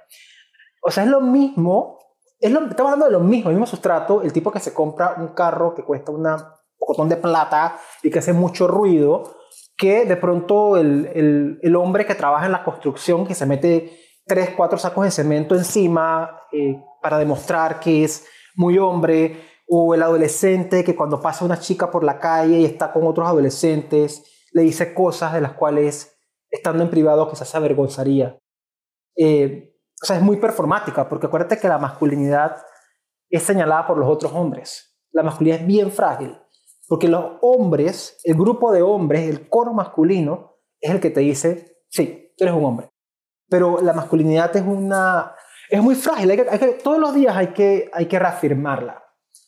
[0.82, 2.00] O sea, es lo mismo,
[2.40, 5.16] es lo, estamos hablando de lo mismo, el mismo sustrato, el tipo que se compra
[5.18, 6.28] un carro que cuesta un
[6.78, 9.38] pocotón de plata y que hace mucho ruido,
[9.78, 13.98] que de pronto el, el, el, hombre que trabaja en la construcción, que se mete
[14.26, 20.02] tres, cuatro sacos de cemento encima eh, para demostrar que es muy hombre, o el
[20.02, 24.62] adolescente que cuando pasa una chica por la calle y está con otros adolescentes, le
[24.62, 26.18] dice cosas de las cuales,
[26.50, 28.40] estando en privado, quizás se avergonzaría.
[29.18, 32.58] Eh, o sea, es muy performática, porque acuérdate que la masculinidad
[33.30, 34.98] es señalada por los otros hombres.
[35.12, 36.38] La masculinidad es bien frágil,
[36.88, 41.84] porque los hombres, el grupo de hombres, el coro masculino, es el que te dice,
[41.90, 42.90] sí, tú eres un hombre.
[43.50, 45.34] Pero la masculinidad es una...
[45.70, 49.07] Es muy frágil, hay que, todos los días hay que, hay que reafirmarla.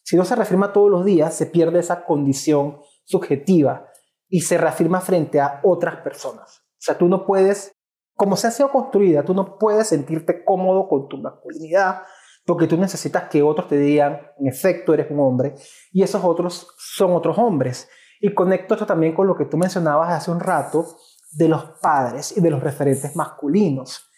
[0.09, 3.85] Si no se reafirma todos los días, se pierde esa condición subjetiva
[4.27, 6.63] y se reafirma frente a otras personas.
[6.71, 7.77] O sea, tú no puedes,
[8.15, 12.01] como se ha sido construida, tú no puedes sentirte cómodo con tu masculinidad
[12.43, 15.53] porque tú necesitas que otros te digan, en efecto, eres un hombre,
[15.91, 17.87] y esos otros son otros hombres.
[18.19, 20.87] Y conecto esto también con lo que tú mencionabas hace un rato
[21.33, 24.09] de los padres y de los referentes masculinos.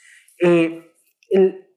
[0.42, 0.86] Eh,
[1.32, 1.71] el,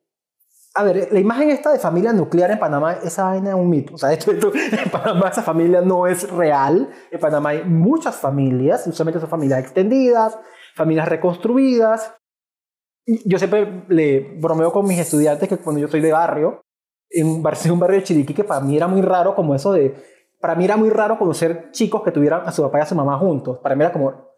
[0.77, 3.95] a ver, la imagen esta de familia nuclear en Panamá, esa vaina es un mito.
[3.95, 6.91] O sea, esto, en Panamá esa familia no es real.
[7.13, 10.37] En Panamá hay muchas familias, usualmente son familias extendidas,
[10.75, 12.15] familias reconstruidas.
[13.07, 16.63] Yo siempre le bromeo con mis estudiantes que cuando yo soy de barrio,
[17.09, 17.27] en
[17.71, 19.95] un barrio de Chiriquí, que para mí era muy raro como eso de...
[20.41, 22.95] Para mí era muy raro conocer chicos que tuvieran a su papá y a su
[22.95, 23.61] mamá juntos.
[23.63, 24.34] Para mí era como,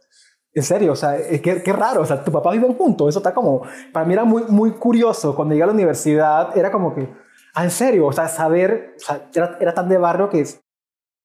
[0.57, 3.35] en serio, o sea, qué, qué raro, o sea, tu papá viven juntos, eso está
[3.35, 3.61] como,
[3.93, 7.07] para mí era muy, muy curioso, cuando llegué a la universidad, era como que,
[7.55, 10.47] ah, en serio, o sea, saber, o sea, era, era tan de barrio que,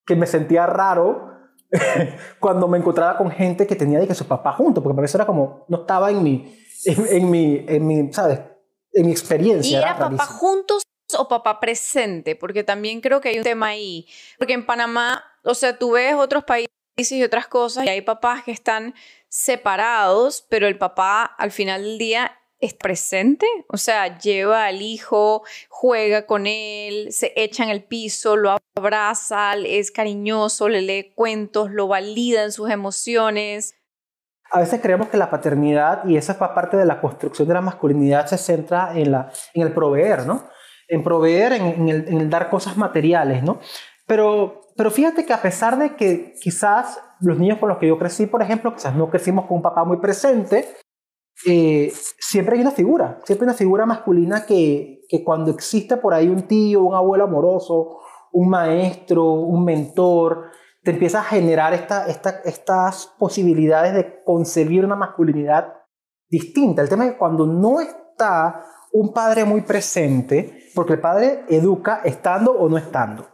[0.06, 1.32] que me sentía raro
[2.41, 5.06] cuando me encontraba con gente que tenía de que su papá juntos, porque para mí
[5.06, 8.38] eso era como, no estaba en mi, en, mi, en mi, ¿sabes?
[8.91, 9.80] En mi experiencia.
[9.80, 10.84] ¿Y era, papá juntos
[11.17, 12.36] o papá presente?
[12.36, 14.06] Porque también creo que hay un tema ahí,
[14.38, 18.43] porque en Panamá, o sea, tú ves otros países y otras cosas y hay papás
[18.43, 18.93] que están
[19.27, 25.43] separados, pero el papá al final del día es presente, o sea, lleva al hijo,
[25.67, 31.71] juega con él, se echa en el piso, lo abraza, es cariñoso, le lee cuentos,
[31.71, 33.73] lo valida en sus emociones.
[34.51, 37.62] A veces creemos que la paternidad, y esa es parte de la construcción de la
[37.62, 40.47] masculinidad, se centra en, la, en el proveer, ¿no?
[40.88, 43.60] En proveer, en, el, en el dar cosas materiales, ¿no?
[44.06, 47.97] Pero pero fíjate que a pesar de que quizás los niños con los que yo
[47.97, 50.67] crecí, por ejemplo, quizás no crecimos con un papá muy presente,
[51.45, 56.13] eh, siempre hay una figura, siempre hay una figura masculina que, que cuando existe por
[56.13, 57.99] ahí un tío, un abuelo amoroso,
[58.31, 60.51] un maestro, un mentor,
[60.84, 65.73] te empieza a generar esta, esta, estas posibilidades de concebir una masculinidad
[66.29, 66.81] distinta.
[66.81, 72.01] El tema es que cuando no está un padre muy presente, porque el padre educa
[72.03, 73.27] estando o no estando.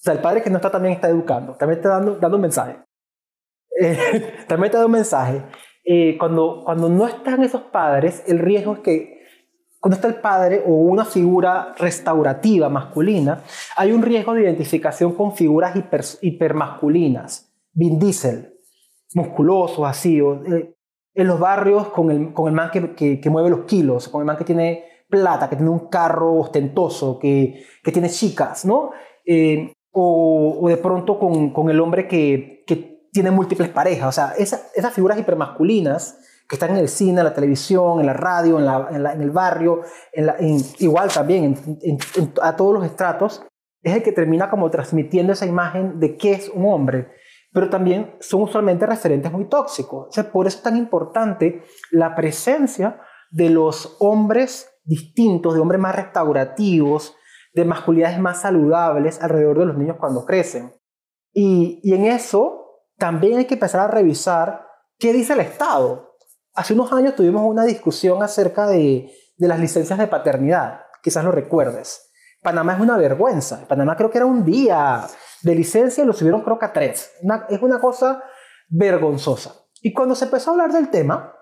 [0.00, 2.42] O sea, el padre que no está también está educando, también está dando, dando un
[2.42, 2.76] mensaje.
[3.82, 5.42] Eh, también está dando un mensaje.
[5.84, 9.20] Eh, cuando, cuando no están esos padres, el riesgo es que
[9.78, 13.42] cuando está el padre o una figura restaurativa masculina,
[13.76, 17.50] hay un riesgo de identificación con figuras hiper, hipermasculinas.
[17.72, 18.52] Vin Diesel,
[19.14, 20.18] musculoso, así.
[20.18, 20.74] Eh,
[21.14, 24.20] en los barrios con el, con el man que, que, que, mueve los kilos, con
[24.20, 28.90] el man que tiene plata, que tiene un carro ostentoso, que, que tiene chicas, ¿no?
[29.24, 34.08] Eh, o, de pronto con, con el hombre que, que, tiene múltiples parejas.
[34.08, 36.16] O sea, esas figuras hipermasculinas
[36.48, 39.30] que están en el cine, en la televisión, en la radio, en, la, en, el
[39.32, 39.82] barrio,
[40.78, 41.56] igual también
[42.40, 43.42] a todos los estratos,
[43.82, 47.08] es el que termina como transmitiendo esa imagen de qué es un hombre.
[47.52, 50.08] Pero también son usualmente referentes muy tóxicos.
[50.08, 53.00] O sea, por eso es tan importante la presencia
[53.30, 57.16] de los hombres distintos, de hombres más restaurativos,
[57.52, 60.72] de masculinidades más saludables alrededor de los niños cuando crecen.
[61.32, 64.66] Y, y en eso también hay que empezar a revisar
[64.98, 66.16] qué dice el Estado.
[66.54, 71.32] Hace unos años tuvimos una discusión acerca de, de las licencias de paternidad, quizás lo
[71.32, 72.10] recuerdes,
[72.42, 73.66] Panamá es una vergüenza.
[73.68, 75.06] Panamá creo que era un día
[75.42, 77.12] de licencia y lo subieron creo que a tres.
[77.48, 78.22] es una cosa
[78.68, 79.54] vergonzosa.
[79.82, 81.34] Y cuando se empezó a hablar del tema,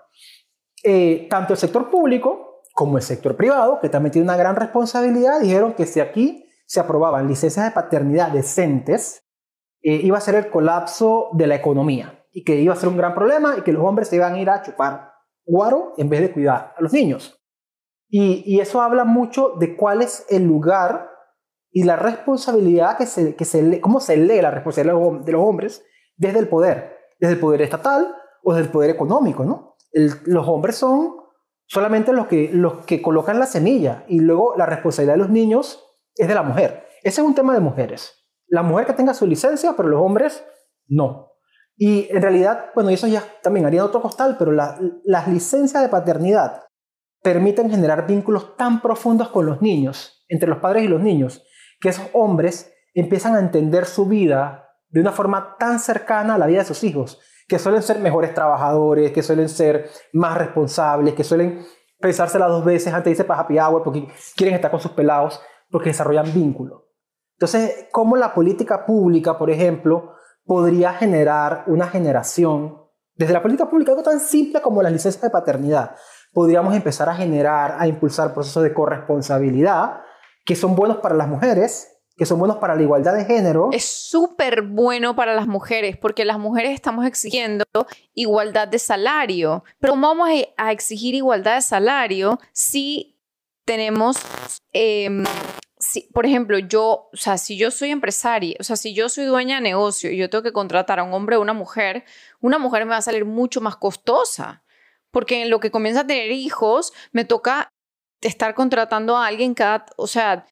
[0.83, 2.48] eh, tanto el sector público
[2.79, 6.79] como el sector privado, que también tiene una gran responsabilidad, dijeron que si aquí se
[6.79, 9.25] aprobaban licencias de paternidad decentes,
[9.83, 12.97] eh, iba a ser el colapso de la economía y que iba a ser un
[12.97, 15.11] gran problema y que los hombres se iban a ir a chupar
[15.45, 17.43] guaro en vez de cuidar a los niños.
[18.09, 21.11] Y, eso habla mucho de cuál es el lugar
[21.73, 25.85] y la responsabilidad que se, que se cómo se lee la responsabilidad de los hombres
[26.17, 28.15] desde el poder, desde el poder estatal
[28.45, 29.75] o desde el poder económico, ¿no?
[29.93, 31.28] los hombres son
[31.69, 35.85] solamente los que, los que colocan la semilla y luego la responsabilidad de los niños
[36.17, 36.87] es de la mujer.
[37.03, 38.15] Ese es un tema de mujeres.
[38.49, 40.45] La mujer que tenga su licencia, pero los hombres
[40.89, 41.33] no.
[41.77, 46.65] Y en realidad, bueno, eso ya también haría otro costal, pero las licencias de paternidad
[47.23, 51.45] permiten generar vínculos tan profundos con los niños, entre los padres y los niños,
[51.81, 56.47] que esos hombres empiezan a entender su vida de una forma tan cercana a la
[56.47, 61.25] vida de sus hijos, que suelen ser mejores trabajadores, que suelen ser más responsables, que
[61.25, 61.65] suelen
[61.99, 64.07] pensársela dos veces antes de irse para happy hour porque
[64.37, 66.83] quieren estar con sus pelados, porque desarrollan vínculos.
[67.37, 70.13] Entonces, ¿cómo la política pública, por ejemplo,
[70.45, 72.83] podría generar una generación,
[73.15, 75.97] desde la política pública, algo tan simple como las licencias de paternidad,
[76.33, 80.03] podríamos empezar a generar, a impulsar procesos de corresponsabilidad
[80.45, 83.71] que son buenos para las mujeres, que son buenos para la igualdad de género.
[83.73, 87.65] Es súper bueno para las mujeres porque las mujeres estamos exigiendo
[88.13, 89.63] igualdad de salario.
[89.79, 93.17] Pero ¿cómo vamos a exigir igualdad de salario si
[93.65, 94.17] tenemos,
[94.73, 95.25] em,
[95.79, 99.27] si, por ejemplo, yo, o sea, si yo soy empresaria, o sea, si yo soy
[99.27, 102.05] dueña de negocio y yo tengo que contratar a un hombre o una mujer,
[102.41, 104.65] una mujer me va a salir mucho más costosa
[105.11, 107.71] porque en lo que comienza a tener hijos, me toca
[108.21, 110.47] estar contratando a alguien cada, o sea,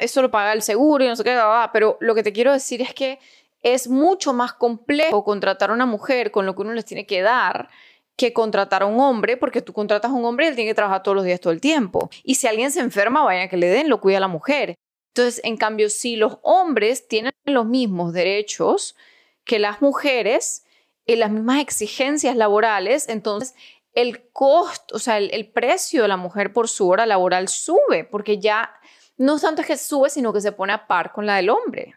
[0.00, 1.38] eso lo paga el seguro y no sé qué,
[1.72, 3.18] pero lo que te quiero decir es que
[3.62, 7.22] es mucho más complejo contratar a una mujer con lo que uno les tiene que
[7.22, 7.68] dar
[8.16, 10.74] que contratar a un hombre, porque tú contratas a un hombre y él tiene que
[10.74, 12.10] trabajar todos los días todo el tiempo.
[12.22, 14.74] Y si alguien se enferma, vaya que le den, lo cuida la mujer.
[15.14, 18.96] Entonces, en cambio, si los hombres tienen los mismos derechos
[19.44, 20.64] que las mujeres,
[21.06, 23.54] y las mismas exigencias laborales, entonces
[23.94, 28.38] el costo, o sea, el, precio de la mujer por su hora laboral sube, porque
[28.38, 28.74] ya
[29.16, 31.94] no tanto es que sube, sino que se pone a par con la del hombre.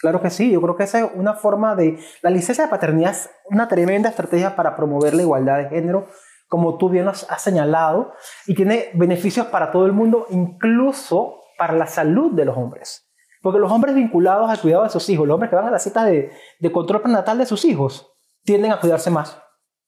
[0.00, 1.98] Claro que sí, yo creo que esa es una forma de...
[2.22, 6.08] La licencia de paternidad es una tremenda estrategia para promover la igualdad de género,
[6.48, 8.12] como tú bien has, señalado,
[8.46, 13.06] y tiene beneficios para todo el mundo, incluso para la salud de los hombres.
[13.42, 15.78] Porque los hombres vinculados al cuidado de sus hijos, los hombres que van a la
[15.78, 18.10] cita de, de control prenatal de sus hijos,
[18.42, 19.36] tienden a cuidarse más.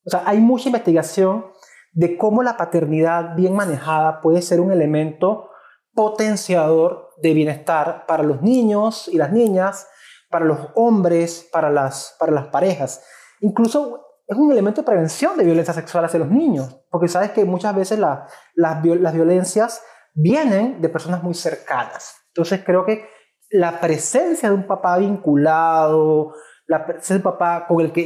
[0.05, 1.47] O sea, hay mucha investigación
[1.93, 5.49] de cómo la paternidad bien manejada puede ser un elemento
[5.95, 9.87] potenciador de bienestar para los niños y las niñas,
[10.31, 13.05] para los hombres, para las, para las parejas.
[13.41, 17.45] Incluso es un elemento de prevención de violencia sexual hacia los niños, porque sabes que
[17.45, 19.83] muchas veces las, las violencias
[20.15, 22.15] vienen de personas muy cercanas.
[22.29, 23.07] Entonces creo que
[23.51, 26.33] la presencia de un papá vinculado,
[26.67, 28.03] la, ser papá con, el que,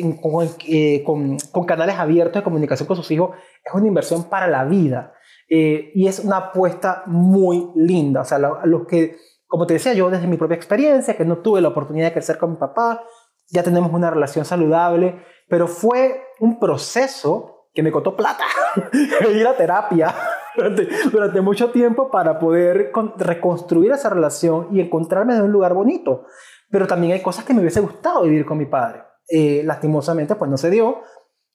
[0.67, 4.65] eh, con, con, canales abiertos de comunicación con sus hijos es una inversión para la
[4.65, 5.13] vida.
[5.49, 8.23] Eh, y es una apuesta muy linda.
[8.23, 11.61] O sea, los que, como te decía yo, desde mi propia experiencia, que no tuve
[11.61, 13.05] la oportunidad de crecer con mi papá,
[13.49, 18.45] ya tenemos una relación saludable, pero fue un proceso que me costó plata,
[19.35, 20.15] ir a terapia
[20.57, 26.25] durante, durante, mucho tiempo para poder reconstruir esa relación y encontrarme en un lugar bonito
[26.71, 29.03] pero también hay cosas que me hubiese gustado vivir con mi padre.
[29.29, 31.01] Eh, lastimosamente, pues no se dio,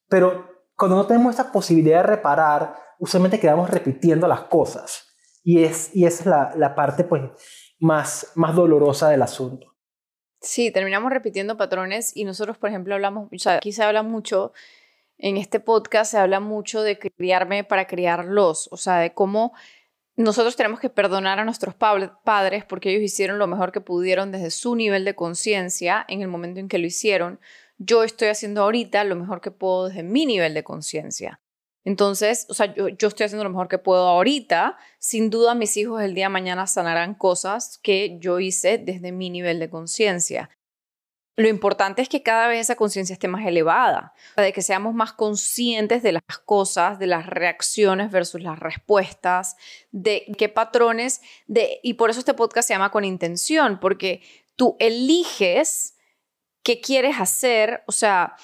[0.10, 5.08] pero cuando no tenemos esa posibilidad de reparar, usualmente quedamos repitiendo las cosas.
[5.44, 7.24] Y, es, y esa es la, la parte pues,
[7.80, 9.76] más, más dolorosa del asunto.
[10.40, 14.54] Sí, terminamos repitiendo patrones y nosotros, por ejemplo, hablamos, o sea, aquí se habla mucho,
[15.18, 19.54] en este podcast se habla mucho de criarme para criarlos, o sea, de cómo
[20.16, 24.52] nosotros tenemos que perdonar a nuestros padres porque ellos hicieron lo mejor que pudieron desde
[24.52, 27.40] su nivel de conciencia en el momento en que lo hicieron.
[27.78, 31.41] Yo estoy haciendo ahorita lo mejor que puedo desde mi nivel de conciencia.
[31.84, 34.78] Entonces, o sea, yo, yo, estoy haciendo lo mejor que puedo ahorita.
[35.00, 39.30] Sin duda, mis hijos el día de mañana sanarán cosas que yo hice desde mi
[39.30, 40.50] nivel de conciencia.
[41.38, 45.14] Lo importante es que cada vez esa conciencia esté más elevada, de que seamos más
[45.14, 49.56] conscientes de las cosas, de las reacciones versus las respuestas,
[49.92, 54.22] de qué patrones, de, y por eso este podcast se llama con intención, porque
[54.58, 55.96] tú eliges
[56.64, 58.36] qué quieres hacer, o sea,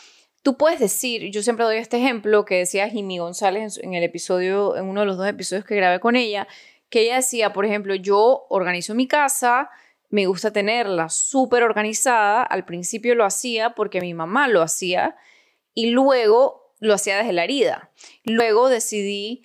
[0.47, 4.77] tú puedes decir, yo siempre doy este ejemplo que decía Jimmy González en el episodio,
[4.77, 6.47] en uno de los dos episodios que grabé con ella,
[6.89, 9.69] que ella decía, por ejemplo, yo organizo mi casa,
[10.09, 15.17] me gusta tenerla súper organizada, al principio lo hacía porque mi mamá lo hacía
[15.73, 17.91] y luego lo hacía desde la herida.
[18.23, 19.43] Luego decidí,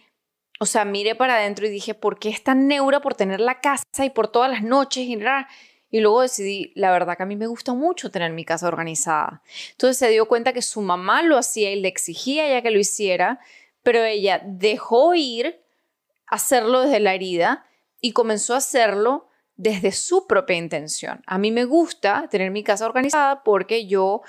[0.61, 3.61] o sea, miré para adentro y dije, ¿por qué es tan neura por tener la
[3.61, 5.03] casa y por todas las noches?
[5.09, 5.19] Y,
[5.93, 9.43] y luego decidí, la verdad que a mí me gusta mucho tener mi casa organizada.
[9.73, 12.79] Entonces se dio cuenta que su mamá lo hacía y le exigía ya que lo
[12.79, 13.39] hiciera,
[13.83, 15.61] pero ella dejó ir
[16.27, 17.67] hacerlo desde la herida
[18.01, 21.23] y comenzó a hacerlo desde su propia intención.
[21.27, 24.23] A mí me gusta tener mi casa organizada porque yo,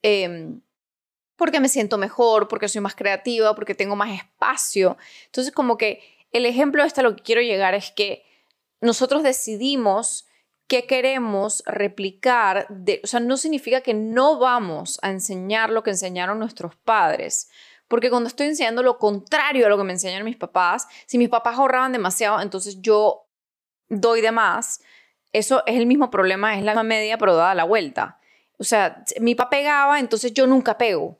[0.00, 0.62] em,
[1.36, 4.96] porque me siento mejor, porque soy más creativa, porque tengo más espacio.
[5.26, 6.00] Entonces, como que
[6.32, 8.24] el ejemplo de esto lo que quiero llegar es que
[8.80, 10.26] nosotros decidimos
[10.72, 15.90] qué queremos replicar, de, o sea, no significa que no vamos a enseñar lo que
[15.90, 17.50] enseñaron nuestros padres,
[17.88, 21.28] porque cuando estoy enseñando lo contrario a lo que me enseñan mis papás, si mis
[21.28, 23.28] papás ahorraban demasiado, entonces yo
[23.90, 24.80] doy de más,
[25.30, 28.18] eso es el mismo problema, es la media, pero dada la vuelta.
[28.56, 31.18] O sea, mi papá pegaba, entonces yo nunca pego.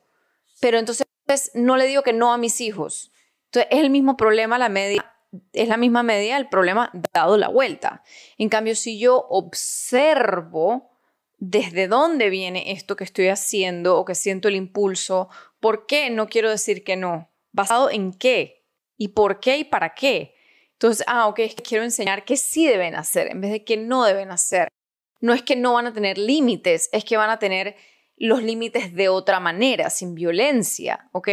[0.61, 1.05] Pero entonces
[1.53, 3.11] no le digo que no a mis hijos.
[3.45, 5.12] Entonces es el mismo problema, la media
[5.53, 8.03] es la misma media, el problema dado la vuelta.
[8.37, 10.91] En cambio, si yo observo
[11.37, 15.29] desde dónde viene esto que estoy haciendo o que siento el impulso,
[15.59, 18.65] por qué no quiero decir que no, basado en qué
[18.97, 20.35] y por qué y para qué.
[20.73, 24.31] Entonces, ah, ok, quiero enseñar que sí deben hacer en vez de que no deben
[24.31, 24.67] hacer.
[25.19, 27.75] No es que no van a tener límites, es que van a tener
[28.17, 31.29] los límites de otra manera, sin violencia, ¿ok?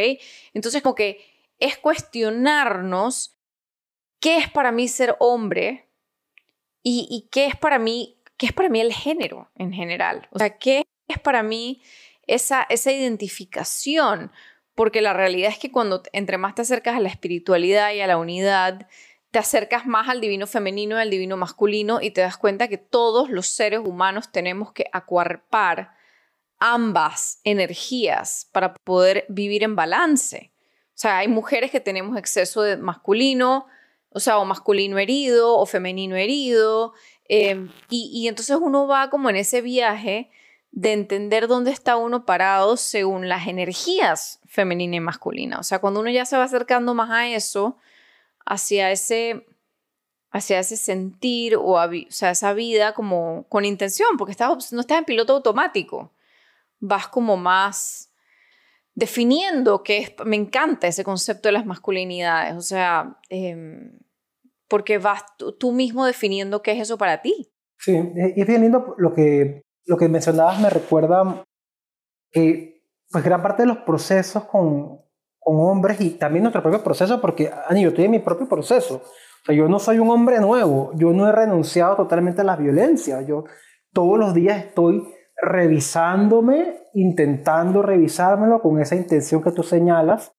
[0.55, 1.21] Entonces, como que
[1.59, 3.40] es cuestionarnos
[4.21, 5.89] qué es para mí ser hombre
[6.83, 10.29] y, qué es para mí, qué es para mí el género en general.
[10.31, 11.83] O sea, qué es para mí
[12.27, 14.33] esa, esa identificación,
[14.75, 18.07] porque la realidad es que cuando entre más te acercas a la espiritualidad y a
[18.07, 18.89] la unidad,
[19.31, 22.79] te acercas más al divino femenino y al divino masculino y te das cuenta que
[22.79, 25.95] todos los seres humanos tenemos que acuarpar
[26.59, 30.53] ambas energías para poder vivir en balance.
[30.89, 33.67] O sea, hay mujeres que tenemos exceso de masculino,
[34.11, 36.93] o sea, o masculino herido o femenino herido,
[37.29, 40.31] em, y, y entonces uno va como en ese viaje
[40.73, 45.59] de entender dónde está uno parado según las energías femenina y masculina.
[45.59, 47.79] O sea, cuando uno ya se va acercando más a eso,
[48.45, 49.47] hacia ese,
[50.31, 51.77] hacia ese sentir o,
[52.09, 56.13] sea, esa vida como con intención, porque estás, no estás en piloto automático,
[56.79, 58.10] vas como más
[58.95, 63.99] definiendo que es, me encanta ese concepto de las masculinidades, o sea, em,
[64.69, 67.53] porque vas tú, mismo definiendo qué es eso para ti.
[67.79, 67.93] Sí,
[68.37, 71.45] y es bien lindo lo que, lo que mencionabas, me recuerda
[72.31, 75.01] que pues gran parte de los procesos con,
[75.39, 78.97] con hombres y también nuestro propio proceso, porque, Ani, yo estoy en mi propio proceso.
[78.97, 82.57] O sea, yo no soy un hombre nuevo, yo no he renunciado totalmente a la
[82.57, 83.45] violencia, yo
[83.93, 85.03] todos los días estoy
[85.43, 90.33] revisándome, intentando revisármelo con esa intención que tú señalas,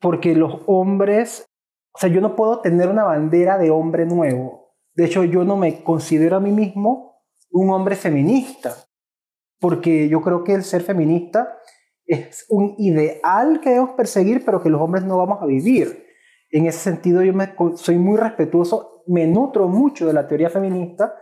[0.00, 1.48] porque los hombres,
[1.94, 4.74] o sea, yo no puedo tener una bandera de hombre nuevo.
[4.94, 8.74] De hecho, yo no me considero a mí mismo un hombre feminista,
[9.60, 11.58] porque yo creo que el ser feminista
[12.06, 16.04] es un ideal que debemos perseguir, pero que los hombres no vamos a vivir.
[16.50, 21.14] En ese sentido, yo me, soy muy respetuoso, me nutro mucho de la teoría feminista,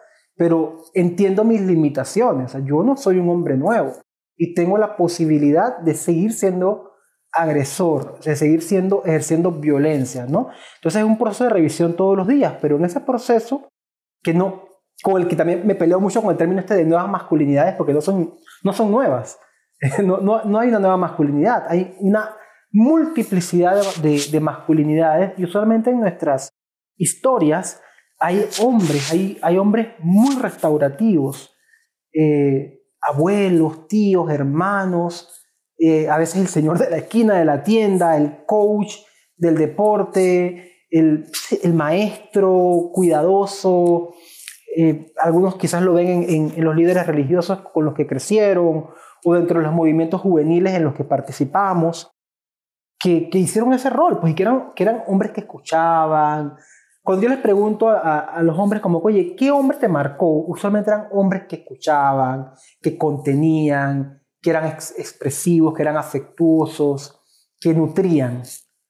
[0.42, 2.52] pero entiendo mis limitaciones.
[2.64, 3.92] yo no soy un hombre nuevo
[4.36, 6.94] y tengo la posibilidad de seguir siendo
[7.30, 10.48] agresor, de seguir siendo, ejerciendo violencia, ¿no?
[10.74, 13.68] Entonces es un proceso de revisión todos los días, pero en ese proceso
[14.20, 14.64] que no,
[15.00, 17.92] con el que también me peleo mucho con el término este de nuevas masculinidades, porque
[17.92, 18.34] no son,
[18.64, 19.38] no son nuevas,
[20.02, 22.34] No, no, no, hay una nueva masculinidad, hay una
[22.72, 26.48] multiplicidad de, de, masculinidades y usualmente en nuestras
[26.96, 27.80] historias
[28.22, 31.56] hay hombres, hay, hay hombres muy restaurativos,
[32.14, 35.44] eh, abuelos, tíos, hermanos,
[35.76, 38.94] eh, a veces el señor de la esquina de la tienda, el coach
[39.36, 41.26] del deporte, el,
[41.62, 44.14] el maestro cuidadoso,
[44.76, 48.86] eh, algunos quizás lo ven en, en, los líderes religiosos con los que crecieron
[49.24, 52.12] o dentro de los movimientos juveniles en los que participamos,
[53.00, 56.56] que, que hicieron ese rol, pues y que eran, que eran hombres que escuchaban.
[57.02, 60.44] Cuando yo les pregunto a, los hombres como, oye, ¿qué hombre te marcó?
[60.46, 67.20] Usualmente eran hombres que escuchaban, que contenían, que eran expresivos, que eran afectuosos,
[67.60, 68.42] que nutrían.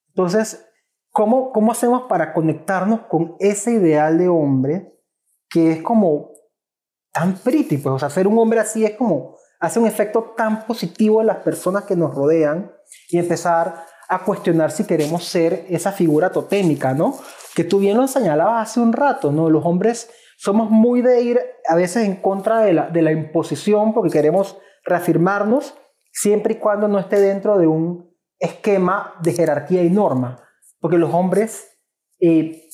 [0.09, 0.69] Entonces,
[1.11, 4.93] ¿cómo, ¿cómo hacemos para conectarnos con ese ideal de hombre
[5.49, 6.33] que es como
[7.13, 7.79] tan pretty?
[7.79, 11.29] Pues, o sea, ser un hombre así es como hace un efecto tan positivo en
[11.29, 12.73] las personas que nos rodean
[13.09, 17.19] y empezar a cuestionar si queremos ser esa figura totémica, ¿no?
[17.55, 19.51] Que tú bien lo señalabas hace un rato, ¿no?
[19.51, 23.95] Los hombres somos muy de ir a veces en contra de la, de la imposición
[23.95, 25.75] porque queremos reafirmarnos
[26.13, 30.43] siempre y cuando no esté dentro de un esquema de jerarquía y norma.
[30.81, 31.69] Porque los hombres
[32.21, 32.69] eh,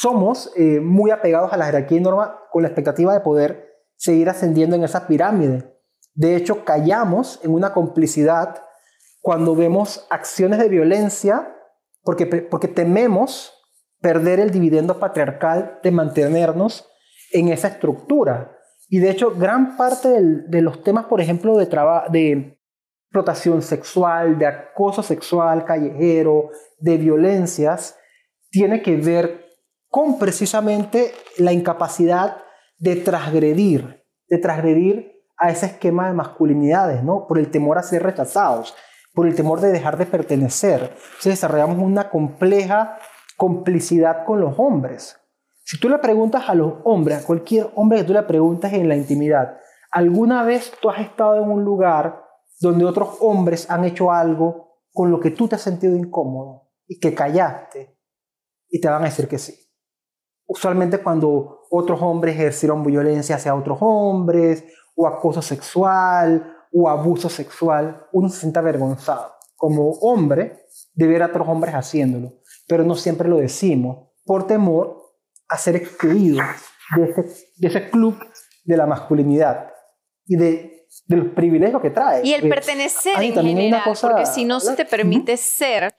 [0.00, 4.28] somos eh, muy apegados a la jerarquía y norma con la expectativa de poder seguir
[4.28, 5.76] ascendiendo en esa pirámide.
[6.14, 8.62] De hecho, callamos en una complicidad
[9.20, 11.54] cuando vemos acciones de violencia
[12.02, 13.52] porque, porque tememos
[14.00, 16.88] perder el dividendo patriarcal de mantenernos
[17.32, 18.56] en esa estructura.
[18.88, 21.66] Y de hecho, gran parte de los temas, por ejemplo, de,
[22.10, 22.58] de
[23.06, 27.96] explotación sexual, de acoso sexual callejero, de violencias,
[28.50, 29.46] tiene que ver
[29.88, 32.38] con precisamente la incapacidad
[32.78, 37.26] de transgredir, de transgredir a ese esquema de masculinidades, ¿no?
[37.26, 38.74] Por el temor a ser rechazados,
[39.12, 40.80] por el temor de dejar de pertenecer.
[40.82, 42.98] Entonces desarrollamos una compleja
[43.36, 45.16] complicidad con los hombres.
[45.64, 48.88] Si tú le preguntas a los hombres, a cualquier hombre que tú le preguntas en
[48.88, 49.56] la intimidad,
[49.90, 52.22] ¿alguna vez tú has estado en un lugar
[52.60, 56.98] donde otros hombres han hecho algo con lo que tú te has sentido incómodo y
[56.98, 57.96] que callaste?
[58.68, 59.54] Y te van a decir que sí.
[60.46, 64.64] Usualmente cuando otros hombres ejercieron violencia hacia otros hombres,
[65.00, 71.26] o acoso sexual, o abuso sexual, uno se siente avergonzado como hombre de ver a
[71.26, 72.32] otros hombres haciéndolo,
[72.66, 75.00] pero no siempre lo decimos por temor
[75.48, 76.44] a ser excluidos
[76.96, 78.16] de ese, de ese club
[78.64, 79.70] de la masculinidad
[80.26, 82.24] y de, de los privilegios que trae.
[82.24, 85.92] Y el pertenecer en general, porque si no se te permite ser,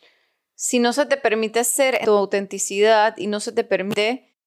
[0.56, 4.38] si no se te permite ser tu autenticidad y no se te permite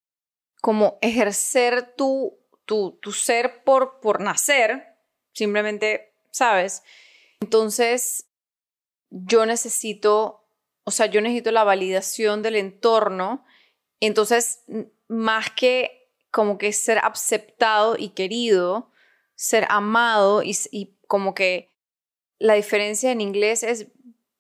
[0.61, 4.97] como ejercer tu, tu, tu ser por, por nacer,
[5.33, 6.83] simplemente, ¿sabes?
[7.41, 8.27] Entonces,
[9.11, 10.45] yo necesito,
[10.83, 13.45] o sea, yo necesito la validación del entorno.
[14.01, 14.65] Entonces,
[15.07, 18.91] más que como que ser aceptado y querido,
[19.37, 21.71] ser amado y, como que
[22.41, 23.87] la diferencia en inglés es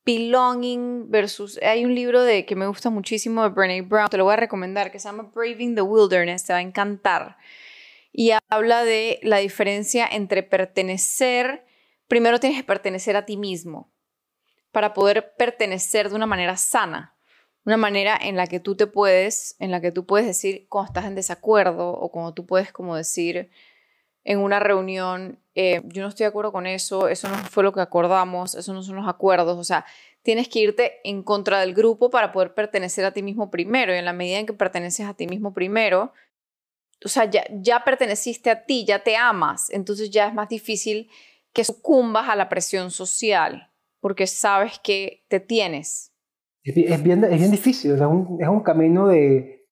[0.04, 4.24] belonging versus hay un libro de que me gusta muchísimo de Brené Brown, te lo
[4.24, 7.36] voy a recomendar que se llama Braving the Wilderness, te va a encantar.
[8.12, 11.64] Y habla de la diferencia entre pertenecer,
[12.14, 13.90] primero tienes que pertenecer a ti mismo
[14.70, 17.16] para poder pertenecer de una manera sana,
[17.64, 20.90] una manera en la que tú te puedes, en la que tú puedes decir cuando
[20.90, 23.50] estás en desacuerdo o cuando tú puedes como decir
[24.22, 27.72] en una reunión, eh, yo no estoy de acuerdo con eso, eso no fue lo
[27.72, 29.84] que acordamos, eso no son los acuerdos, o sea,
[30.22, 33.92] tienes que irte en contra del grupo para poder pertenecer a ti mismo primero.
[33.92, 36.12] Y en la medida en que perteneces a ti mismo primero,
[37.04, 41.10] o sea, ya, ya perteneciste a ti, ya te amas, entonces ya es más difícil
[41.54, 46.12] que sucumbas a la presión social porque sabes que te tienes.
[46.62, 49.66] Es bien, es bien difícil, es un, es un camino de,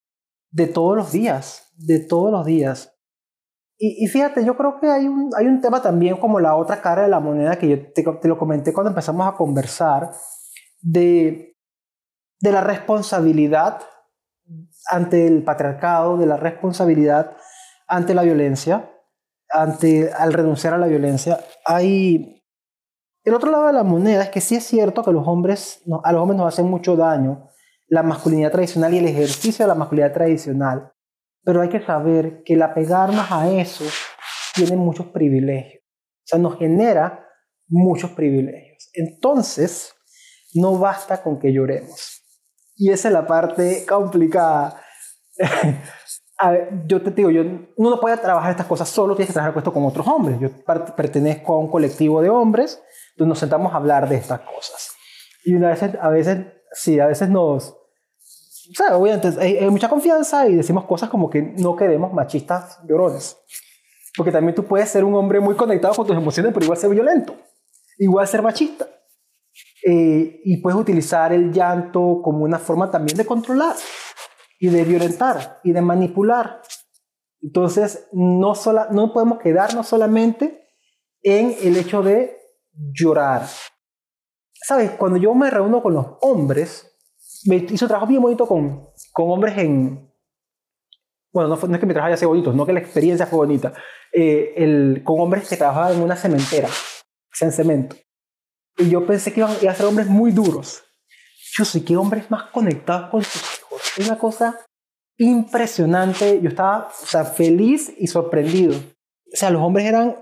[0.50, 2.98] de todos los días, de todos los días.
[3.84, 7.02] Y, fíjate, yo creo que hay un, hay un tema también como la otra cara
[7.02, 10.12] de la moneda que yo te, te lo comenté cuando empezamos a conversar,
[10.80, 11.56] de,
[12.40, 13.80] de la responsabilidad
[14.86, 17.36] ante el patriarcado, de la responsabilidad
[17.88, 18.91] ante la violencia,
[19.53, 21.38] ante al renunciar a la violencia.
[21.64, 22.42] Hay
[23.24, 26.12] el otro lado de la moneda es que sí es cierto que los hombres, a
[26.12, 27.48] los hombres nos hacen mucho daño
[27.86, 30.92] la masculinidad tradicional y el ejercicio de la masculinidad tradicional.
[31.44, 33.84] Pero hay que saber que el apegarnos a eso
[34.55, 35.84] tiene muchos privilegios.
[35.84, 37.28] O sea, nos genera
[37.68, 38.90] muchos privilegios.
[38.94, 39.94] Entonces,
[40.55, 42.22] no basta con que lloremos.
[42.76, 44.82] Y esa es la parte complicada.
[46.43, 47.43] a ver, yo te digo, yo,
[47.76, 50.40] uno no puede trabajar estas cosas solo, tienes que trabajar esto con otros hombres.
[50.40, 50.51] Yo
[50.97, 52.82] pertenezco a un colectivo de hombres
[53.16, 54.90] donde nos sentamos a hablar de estas cosas.
[55.45, 60.49] Y una vez, a veces, sí, a veces nos, o sea, obviamente hay, mucha confianza
[60.49, 63.36] y decimos cosas como que no queremos machistas llorones.
[64.16, 66.90] Porque también tú puedes ser un hombre muy conectado con tus emociones, pero igual ser
[66.90, 67.36] violento,
[67.99, 68.88] igual ser machista.
[69.86, 73.76] Eh, y puedes utilizar el llanto como una forma también de controlar
[74.62, 76.62] y de violentar y de manipular.
[77.40, 80.68] Entonces, no, sola, no podemos quedarnos solamente
[81.20, 82.36] en el hecho de
[82.72, 83.48] llorar.
[84.54, 84.92] ¿Sabes?
[84.92, 86.96] Cuando yo me reúno con los hombres,
[87.46, 90.08] me hizo trabajo bien bonito con, con hombres en...
[91.32, 93.38] Bueno, no, no, es que mi trabajo haya sido bonito, no que la experiencia fue
[93.38, 93.72] bonita.
[94.12, 96.68] Eh, el, con hombres que trabajaban en una cementera,
[97.40, 97.96] en cemento.
[98.78, 100.84] Y yo pensé que iban, a ser hombres muy duros.
[101.58, 103.61] Yo sé que hombres más conectados con sus
[103.99, 104.59] una cosa
[105.18, 106.40] impresionante.
[106.43, 108.74] Yo estaba o sea, feliz y sorprendido.
[108.74, 110.16] O sea, los hombres eran,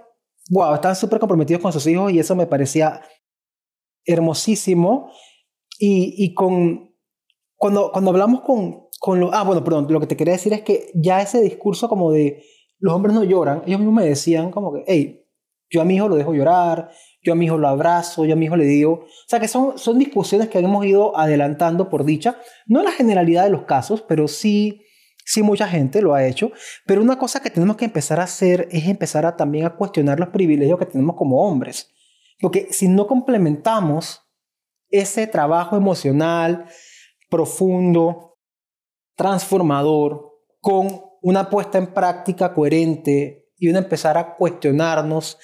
[0.51, 3.03] wow, estaban súper comprometidos con sus hijos y eso me parecía
[4.05, 5.11] hermosísimo.
[5.79, 6.95] Y, y con,
[7.57, 10.63] cuando, cuando hablamos con, con lo, ah, bueno, perdón, lo que te quería decir es
[10.63, 12.45] que ya ese discurso como de
[12.79, 15.27] los hombres no lloran, ellos mismos me decían como que, hey,
[15.71, 16.91] yo a mi hijo lo dejo llorar,
[17.23, 19.49] yo a mi hijo lo abrazo, yo a mi hijo le digo, o sea que
[19.49, 24.03] son, son discusiones que hemos ido adelantando por dicha, no la generalidad de los casos,
[24.03, 24.83] pero sí,
[25.25, 26.53] sí mucha gente lo ha hecho,
[26.87, 30.19] pero una cosa que tenemos que empezar a hacer es empezar a también a cuestionar
[30.19, 31.91] los privilegios que tenemos como hombres,
[32.41, 34.23] porque si no complementamos
[34.89, 36.67] ese trabajo emocional
[37.29, 38.39] profundo,
[39.15, 45.39] transformador, con una puesta en práctica coherente y una empezar a cuestionarnos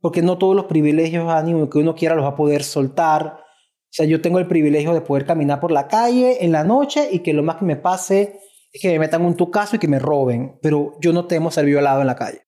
[0.00, 3.40] porque no todos los privilegios, ánimo que uno quiera los va a poder soltar.
[3.40, 7.08] O sea, yo tengo el privilegio de poder caminar por la calle en la noche
[7.10, 8.38] y que lo más que me pase
[8.72, 11.64] es que me metan un tucazo y que me roben, pero yo no temo ser
[11.64, 12.42] violado en la calle.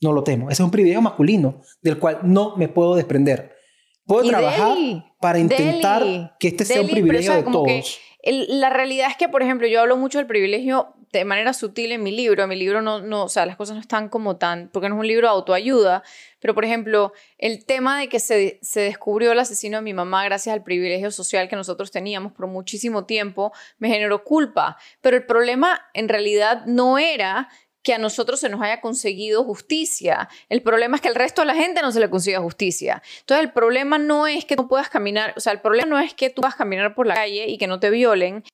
[0.00, 0.50] No lo temo.
[0.50, 3.56] Ese es un privilegio masculino del cual no me puedo desprender.
[4.04, 4.76] Puedo trabajar
[5.20, 8.00] para intentar que este sea un privilegio de todos.
[8.24, 12.02] la realidad es que, por ejemplo, yo hablo mucho del privilegio de manera sutil en
[12.02, 12.42] mi libro.
[12.42, 14.96] En mi libro no, no, o sea, las cosas no están como tan, porque no
[14.96, 16.02] es un libro de autoayuda,
[16.40, 20.24] pero por ejemplo, el tema de que se, se descubrió el asesino de mi mamá
[20.24, 24.76] gracias al privilegio social que nosotros teníamos por muchísimo tiempo, me generó culpa.
[25.00, 27.48] Pero el problema en realidad no era
[27.82, 30.28] que a nosotros se nos haya conseguido justicia.
[30.48, 33.02] El problema es que el resto de la gente no se le consiga justicia.
[33.20, 36.12] Entonces, el problema no es que tú puedas caminar, o sea, el problema no es
[36.12, 38.44] que tú puedas caminar por la calle y que no te violen.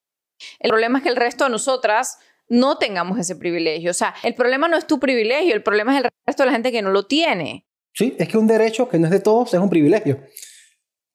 [0.61, 2.19] El problema es que el resto de nosotras
[2.49, 3.91] no tengamos ese privilegio.
[3.91, 6.53] O sea, el problema no es tu privilegio, el problema es el resto de la
[6.53, 7.67] gente que no lo tiene.
[7.93, 10.21] Sí, es que un derecho que no es de todos es un privilegio.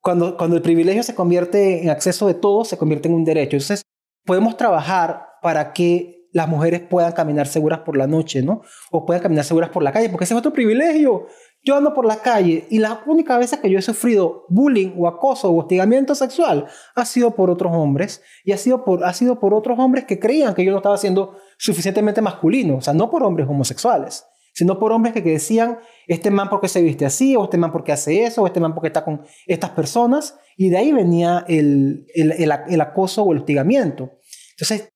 [0.01, 3.57] Cuando, cuando el privilegio se convierte en acceso de todos, se convierte en un derecho.
[3.57, 3.84] Entonces,
[4.25, 8.61] podemos trabajar para que las mujeres puedan caminar seguras por la noche, ¿no?
[8.91, 11.27] O puedan caminar seguras por la calle, porque ese es otro privilegio.
[11.70, 15.07] Yo ando por la calle y la única vez que yo he sufrido bullying o
[15.07, 16.65] acoso o hostigamiento sexual
[16.95, 20.17] ha sido por otros hombres y ha sido por, ha sido por otros hombres que
[20.17, 24.80] creían que yo no estaba siendo suficientemente masculino, o sea, no por hombres homosexuales, sino
[24.80, 28.24] por hombres que, decían, este man porque se viste así, o este man porque hace
[28.24, 32.32] eso, o este man porque está con estas personas, y de ahí venía el, el,
[32.32, 34.13] el, acoso o el hostigamiento.
[34.53, 34.89] Entonces, es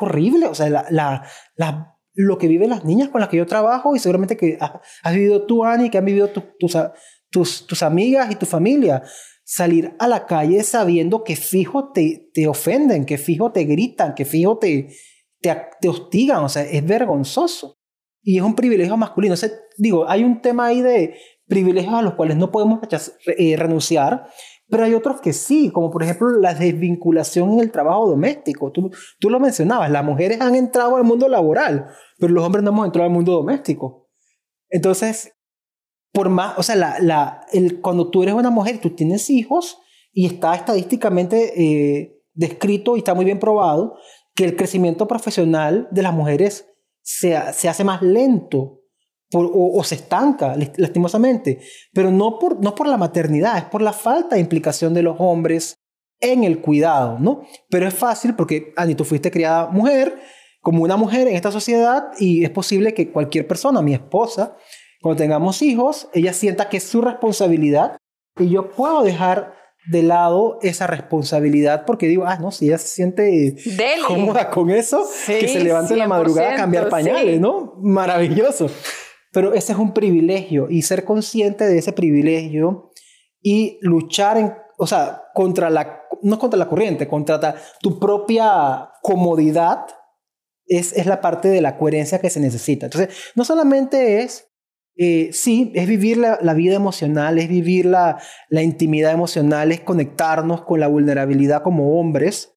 [0.00, 1.26] horrible, o sea, la,
[1.56, 5.14] la lo que viven las niñas con las que yo trabajo y seguramente que has,
[5.14, 6.44] vivido tú, Ani, que han vivido tus,
[7.30, 9.02] tus, tus amigas y tu familia.
[9.44, 14.24] Salir a la calle sabiendo que fijo te, te ofenden, que fijo te gritan, que
[14.24, 14.88] fijo te,
[15.40, 17.78] te, te hostigan, o sea, es vergonzoso.
[18.22, 19.34] Y es un privilegio masculino.
[19.34, 21.14] O sea, digo, hay un tema ahí de
[21.46, 22.80] privilegios a los cuales no podemos
[23.26, 24.26] eh, renunciar,
[24.74, 28.72] pero hay otros que sí, como por ejemplo la desvinculación en el trabajo doméstico.
[28.72, 31.86] Tú, tú lo mencionabas, las mujeres han entrado al mundo laboral,
[32.18, 34.08] pero los hombres no hemos entrado al mundo doméstico.
[34.68, 35.32] Entonces,
[36.12, 39.78] por más, o sea, la, la, el, cuando tú eres una mujer, tú tienes hijos
[40.12, 43.94] y está estadísticamente eh, descrito y está muy bien probado
[44.34, 46.66] que el crecimiento profesional de las mujeres
[47.00, 48.80] se, se hace más lento
[49.34, 51.60] o, se estanca, lastimosamente,
[51.92, 55.16] pero no por, no por la maternidad, es por la falta de implicación de los
[55.18, 55.74] hombres
[56.20, 57.42] en el cuidado, ¿no?
[57.68, 60.18] Pero es fácil porque, Ani, tú fuiste criada mujer,
[60.60, 64.56] como una mujer en esta sociedad y es posible que cualquier persona, mi esposa,
[65.02, 67.98] cuando tengamos hijos, ella sienta que es su responsabilidad
[68.38, 69.54] y yo puedo dejar
[69.86, 73.56] de lado esa responsabilidad porque digo, ah, no, si ella se siente
[74.06, 77.74] cómoda con eso, que se levante en la madrugada a cambiar pañales, ¿no?
[77.82, 78.70] Maravilloso.
[79.34, 82.92] Pero ese es un privilegio y ser consciente de ese privilegio
[83.42, 89.86] y luchar en, o sea, contra la, no contra la corriente, contra tu propia comodidad
[90.66, 92.86] es, es la parte de la coherencia que se necesita.
[92.86, 94.48] Entonces, no solamente es,
[94.96, 99.80] eh, sí, es vivir la, la, vida emocional, es vivir la, la intimidad emocional, es
[99.80, 102.54] conectarnos con la vulnerabilidad como hombres,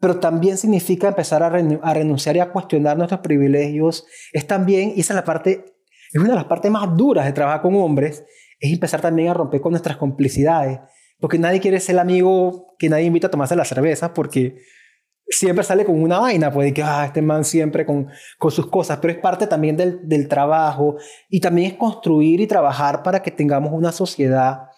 [0.00, 4.06] pero también significa empezar a, renunciar y a cuestionar nuestros privilegios.
[4.32, 5.69] Es también, y esa es la parte,
[6.12, 8.24] es una de las partes más duras de trabajar con hombres,
[8.58, 10.80] es empezar también a romper con nuestras complicidades.
[11.18, 14.56] Porque nadie quiere ser el amigo que nadie invita a tomarse la cerveza porque
[15.28, 18.08] siempre sale con una vaina, pues, de que, ah, este man siempre con,
[18.38, 20.96] con sus cosas, pero es parte también del, del trabajo
[21.28, 24.69] y también es construir y trabajar para que tengamos una sociedad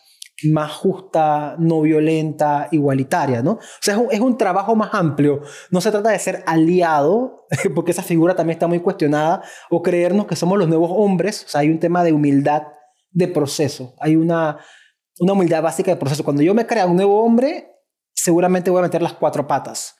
[0.50, 3.52] más justa, no violenta, igualitaria, ¿no?
[3.52, 5.42] O sea, es un, es un, trabajo más amplio.
[5.70, 10.26] No se trata de ser aliado, porque esa figura también está muy cuestionada, o creernos
[10.26, 11.44] que somos los nuevos hombres.
[11.44, 12.62] O sea, hay un tema de humildad
[13.10, 13.94] de proceso.
[14.00, 14.58] Hay una,
[15.20, 16.24] una humildad básica de proceso.
[16.24, 17.72] Cuando yo me crea un nuevo hombre,
[18.14, 19.96] seguramente voy a meter las cuatro patas.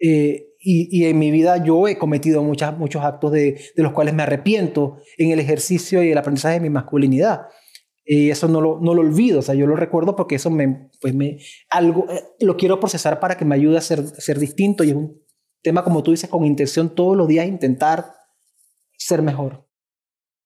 [0.00, 4.12] Eh, y, en mi vida yo he cometido muchas, muchos actos de, de, los cuales
[4.12, 7.46] me arrepiento en el ejercicio y el aprendizaje de mi masculinidad.
[8.10, 10.88] Y eso no lo, no lo olvido, o sea, yo lo recuerdo porque eso me,
[10.98, 14.82] pues me, algo, eh, lo quiero procesar para que me ayude a ser, ser distinto
[14.82, 15.22] y es un
[15.60, 18.14] tema, como tú dices, con intención todos los días intentar
[18.96, 19.68] ser mejor.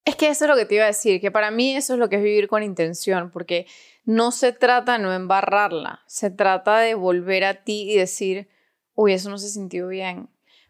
[0.03, 1.99] Es que eso es lo que te iba a decir, que para mí eso es
[1.99, 3.65] lo que es vivir con intención, porque
[4.03, 8.49] no se trata de no embarrarla, se trata de volver a ti y decir,
[8.93, 10.27] uy, eso no se sintió bien.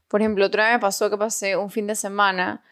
[0.08, 2.64] Por ejemplo, otra vez me pasó que pasé un fin de semana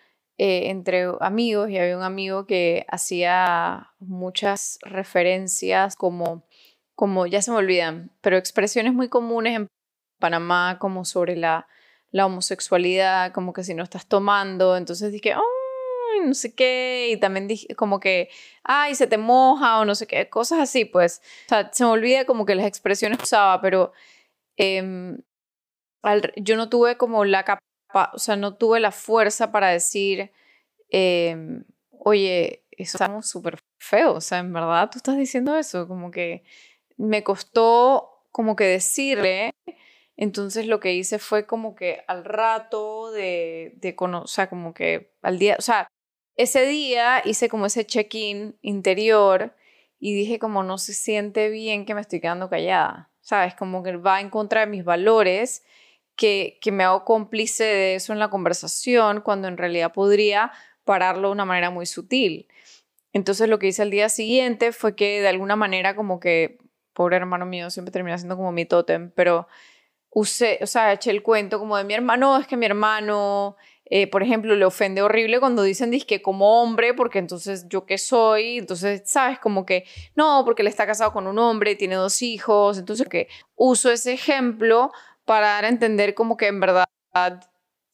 [0.44, 6.48] eh, entre amigos y había un amigo que hacía muchas referencias como,
[6.96, 9.68] como, ya se me olvidan, pero expresiones muy comunes en
[10.20, 11.68] Panamá como sobre la,
[12.10, 17.18] la homosexualidad, como que si no estás tomando, entonces dije, oh, no sé qué, y
[17.20, 18.30] también dije como que,
[18.64, 21.92] ay, se te moja o no sé qué, cosas así, pues, o sea, se me
[21.92, 23.94] olvida como que las expresiones usaba, pero
[24.58, 25.20] em,
[26.38, 27.62] yo no tuve como la capa,
[27.94, 30.32] o sea, no tuve la fuerza para decir,
[30.90, 36.12] em, oye, eso estamos súper feo, o sea, en verdad tú estás diciendo eso, como
[36.12, 36.44] que
[36.98, 39.52] me costó como que decirle,
[40.16, 45.14] entonces lo que hice fue como que al rato de, de o sea, como que
[45.22, 45.88] al día, o sea,
[46.38, 49.56] ese día hice como ese check-in interior
[50.00, 53.54] y dije como no se siente bien que me estoy quedando callada, ¿sabes?
[53.56, 55.64] Como que va en contra de mis valores,
[56.16, 60.52] que, me hago cómplice de eso en la conversación cuando en realidad podría
[60.84, 62.48] pararlo de una manera muy sutil.
[63.14, 66.60] Entonces lo que hice al día siguiente fue que de alguna manera como que,
[66.94, 69.48] pobre hermano mío, siempre termina siendo como mi tótem, pero
[70.10, 73.58] usé, o sea, eché el cuento como de mi hermano, es que mi hermano
[73.94, 77.98] eh, por ejemplo, le ofende horrible cuando dicen que como hombre, porque entonces yo qué
[77.98, 79.38] soy, entonces, ¿sabes?
[79.38, 79.84] Como que
[80.16, 84.14] no, porque él está casado con un hombre, tiene dos hijos, entonces que uso ese
[84.14, 84.94] ejemplo
[85.32, 86.90] para entender como que en verdad,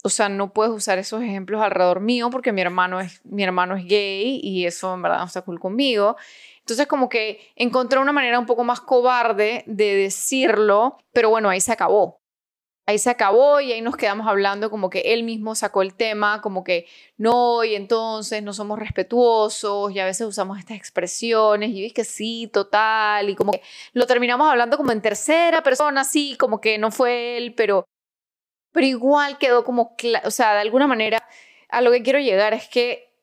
[0.04, 3.76] o sea, no puedes usar esos ejemplos alrededor mío porque mi hermano es, mi hermano
[3.76, 6.18] es gay y eso en verdad no está cool conmigo.
[6.62, 11.62] Entonces como que encontré una manera un poco más cobarde de decirlo, pero bueno, ahí
[11.62, 12.20] se acabó
[12.88, 16.42] ahí se acabó y ahí nos quedamos hablando como que él mismo sacó el tema,
[16.42, 21.82] como que no, y entonces no somos respetuosos y a veces usamos estas expresiones y
[21.82, 23.62] ves que sí, total, y como que
[23.92, 27.84] lo terminamos hablando como en tercera persona, sí, como que no fue él, pero,
[28.72, 31.28] pero igual quedó como, o sea, de alguna manera
[31.70, 33.14] a lo que quiero llegar es que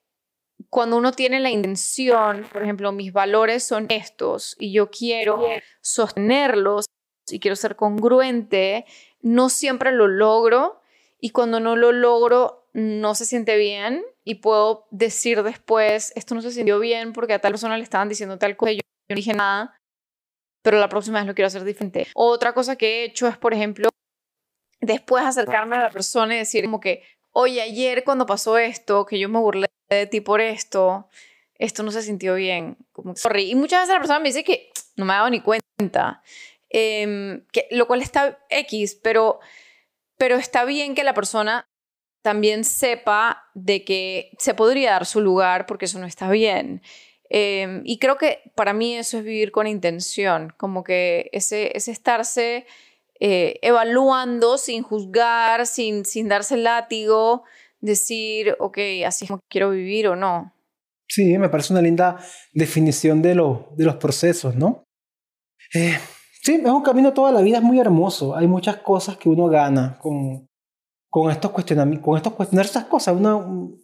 [0.69, 5.43] cuando uno tiene la intención, por ejemplo, mis valores son estos y yo quiero
[5.81, 6.85] sostenerlos
[7.31, 8.85] y quiero ser congruente,
[9.25, 10.81] no siempre lo logro
[11.19, 16.43] y cuando no lo logro no se siente bien y puedo decir después, esto no
[16.43, 19.17] se sintió bien porque a tal persona le estaban diciendo tal cosa y yo no
[19.17, 19.81] dije nada,
[20.63, 22.07] pero la próxima vez lo quiero hacer diferente.
[22.15, 23.89] Otra cosa que he hecho es, por ejemplo,
[24.81, 27.03] después acercarme a la persona y decir como que,
[27.33, 31.09] oye, ayer cuando pasó esto, que yo me burlé de ti por esto,
[31.55, 33.51] esto no se sintió bien, como sorry.
[33.51, 36.23] Y muchas veces la persona me dice que no me ha dado ni cuenta.
[36.77, 39.39] Em, lo cual está X, pero,
[40.19, 41.69] pero está bien que la persona
[42.21, 46.83] también sepa de que se podría dar su lugar porque eso no está bien.
[47.31, 51.93] Em, y creo que para mí eso es vivir con intención, como que ese, ese
[51.93, 52.67] estarse
[53.21, 57.45] eh, evaluando sin juzgar, sin, sin darse el látigo,
[57.81, 60.53] decir, ok, así es como quiero vivir o no.
[61.09, 62.19] Sí, me parece una linda
[62.53, 64.83] definición de, lo, de los procesos, ¿no?
[65.73, 65.99] Eh,
[66.45, 68.37] Sí, es un camino toda la vida, es muy hermoso.
[68.37, 70.47] Hay muchas cosas que uno gana con,
[71.09, 73.17] con estos cuestionamientos, con estos cuestionar estas cosas.
[73.17, 73.79] Uno,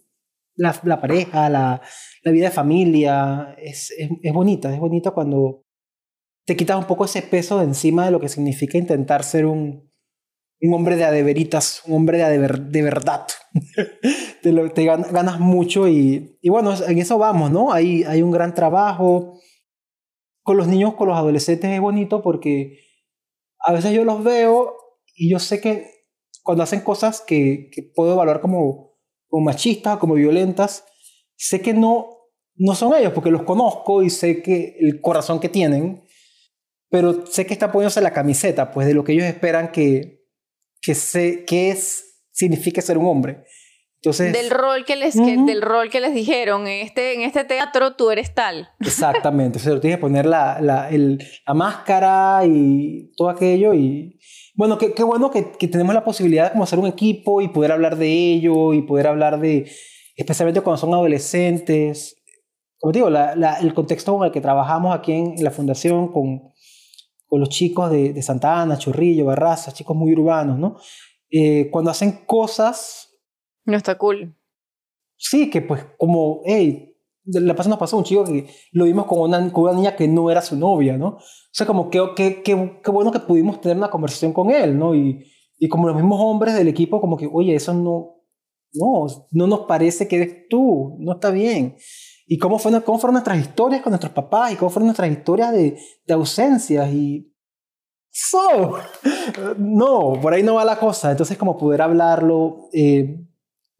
[0.55, 1.81] la, la pareja, la,
[2.21, 5.63] la, vida de familia, es, es, es, bonita, es bonita cuando
[6.45, 9.89] te quitas un poco ese peso de encima de lo que significa intentar ser un,
[10.61, 13.25] un hombre de adeveritas, un hombre de, de verdad.
[14.43, 17.73] te, lo, te ganas mucho y, y, bueno, en eso vamos, ¿no?
[17.73, 19.39] Hay, hay un gran trabajo
[20.43, 22.79] con los niños, con los adolescentes es bonito porque
[23.59, 24.75] a veces yo los veo
[25.15, 25.87] y yo sé que
[26.43, 28.97] cuando hacen cosas que, puedo evaluar como,
[29.31, 30.85] machistas, como violentas,
[31.35, 35.49] sé que no, no son ellos porque los conozco y sé que el corazón que
[35.49, 36.03] tienen,
[36.89, 40.25] pero sé que están poniéndose la camiseta, pues de lo que ellos esperan que,
[40.81, 43.45] que, se, que es, signifique ser un hombre
[44.03, 48.09] del rol que les del rol que les dijeron en este en este teatro tú
[48.09, 53.75] eres tal exactamente o sea tienes que poner la, la, la, máscara y todo aquello
[53.75, 54.19] y
[54.55, 57.49] bueno qué, qué bueno que, que, tenemos la posibilidad de como hacer un equipo y
[57.49, 59.69] poder hablar de ello y poder hablar de
[60.15, 62.17] especialmente cuando son adolescentes.
[62.79, 66.51] Como digo la, el contexto con el que trabajamos aquí en, la fundación con,
[67.27, 70.77] con los chicos de, de Santa Ana Chorrillo Barraza chicos muy urbanos no
[71.29, 73.00] eh, cuando hacen cosas
[73.65, 74.35] no está cool.
[75.17, 76.95] Sí, que pues como, hey,
[77.25, 80.07] la pasada nos pasó un chico que lo vimos con una, con una niña que
[80.07, 81.07] no era su novia, ¿no?
[81.09, 81.19] O
[81.51, 84.95] sea, como que qué que, que bueno que pudimos tener una conversación con él, ¿no?
[84.95, 85.25] Y,
[85.59, 88.21] y como los mismos hombres del equipo, como que, oye, eso no,
[88.73, 91.75] no, no nos parece que eres tú, no está bien.
[92.25, 95.51] Y cómo, fue, cómo fueron nuestras historias con nuestros papás y cómo fueron nuestras historias
[95.51, 97.27] de, de ausencias y...
[98.09, 98.75] So,
[99.57, 101.11] no, por ahí no va la cosa.
[101.11, 103.23] Entonces, como poder hablarlo, eh,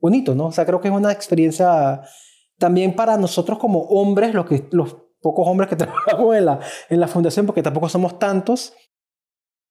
[0.02, 0.47] bonito, ¿no?
[0.47, 2.02] O sea, creo que es una experiencia
[2.58, 4.34] también para nosotros como hombres,
[4.72, 6.36] los, pocos hombres que trabajamos
[6.89, 8.74] en la, fundación, porque tampoco somos tantos,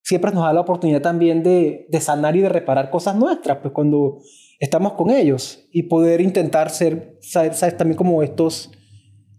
[0.02, 4.18] siempre nos da la oportunidad también de, sanar y de reparar cosas nuestras, pues cuando
[4.58, 7.76] estamos con ellos y poder intentar ser, ¿sabes?
[7.76, 8.70] También como estos,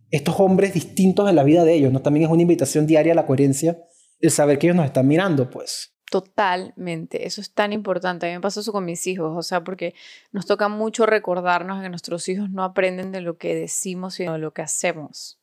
[0.10, 2.02] estos hombres distintos en la vida de ellos, ¿no?
[2.02, 3.80] También es una invitación diaria a la coherencia,
[4.20, 5.96] el saber que ellos nos están mirando, pues.
[6.12, 8.26] Totalmente, eso es tan importante.
[8.26, 9.96] A mí me pasa eso con mis hijos, o sea, porque
[10.34, 14.40] nos toca mucho recordarnos que nuestros hijos no aprenden de lo que decimos, sino de
[14.40, 15.40] lo que hacemos.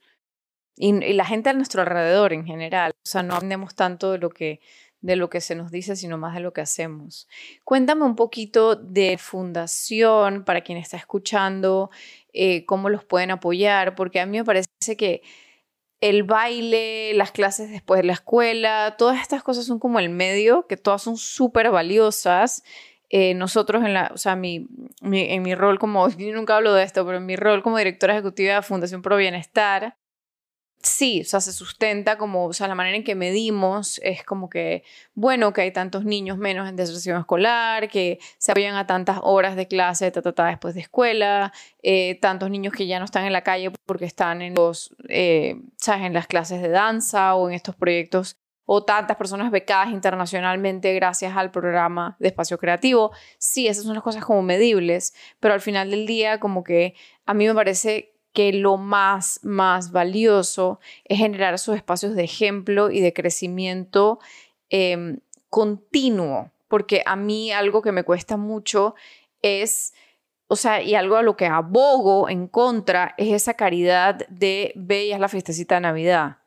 [0.76, 4.18] Y, y, la gente a nuestro alrededor en general, o sea, no aprendemos tanto de
[4.18, 4.60] lo que
[5.00, 7.28] de lo que se nos dice, sino más de lo que hacemos.
[7.64, 11.90] Cuéntame un poquito de fundación para quien está escuchando,
[12.34, 15.22] eh, cómo los pueden apoyar, porque a mí me parece que
[16.00, 20.66] el baile, las clases después de la escuela, todas estas cosas son como el medio,
[20.66, 22.62] que todas son súper valiosas.
[23.10, 24.68] Eh, nosotros en la, o sea, mi,
[25.02, 28.14] en mi rol como, yo nunca hablo de esto, pero en mi rol como directora
[28.14, 29.96] ejecutiva de Fundación Pro Bienestar,
[30.82, 34.48] sí, o sea, se sustenta como, o sea, la manera en que medimos es como
[34.48, 39.18] que, bueno, que hay tantos niños menos en deserción escolar, que se apoyan a tantas
[39.22, 41.52] horas de clase, ta, ta, ta, después de escuela,
[41.82, 45.56] eh, tantos niños que ya no están en la calle porque están en los, eh,
[45.76, 46.06] ¿sabes?
[46.06, 48.36] En las clases de danza o en estos proyectos
[48.70, 53.12] o tantas personas becadas internacionalmente gracias al programa de espacio creativo.
[53.38, 57.32] Sí, esas son las cosas como medibles, pero al final del día como que a
[57.32, 63.00] mí me parece que lo más, más valioso es generar esos espacios de ejemplo y
[63.00, 64.18] de crecimiento
[64.70, 68.94] em, continuo, porque a mí algo que me cuesta mucho
[69.42, 69.94] es,
[70.46, 75.20] o sea, y algo a lo que abogo en contra es esa caridad de bellas
[75.20, 76.38] la fiestecita de Navidad.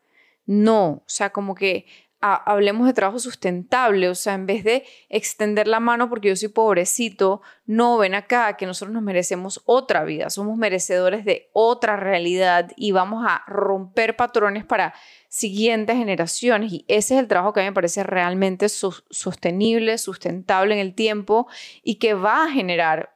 [0.45, 1.85] No, o sea, como que
[2.21, 6.49] hablemos de trabajo sustentable, o sea, en vez de extender la mano porque yo soy
[6.49, 12.71] pobrecito, no ven acá que nosotros nos merecemos otra vida, somos merecedores de otra realidad
[12.75, 14.93] y vamos a romper patrones para
[15.29, 20.75] siguientes generaciones y ese es el trabajo que a mí me parece realmente sostenible, sustentable
[20.75, 21.47] en el tiempo
[21.83, 23.13] y que va a generar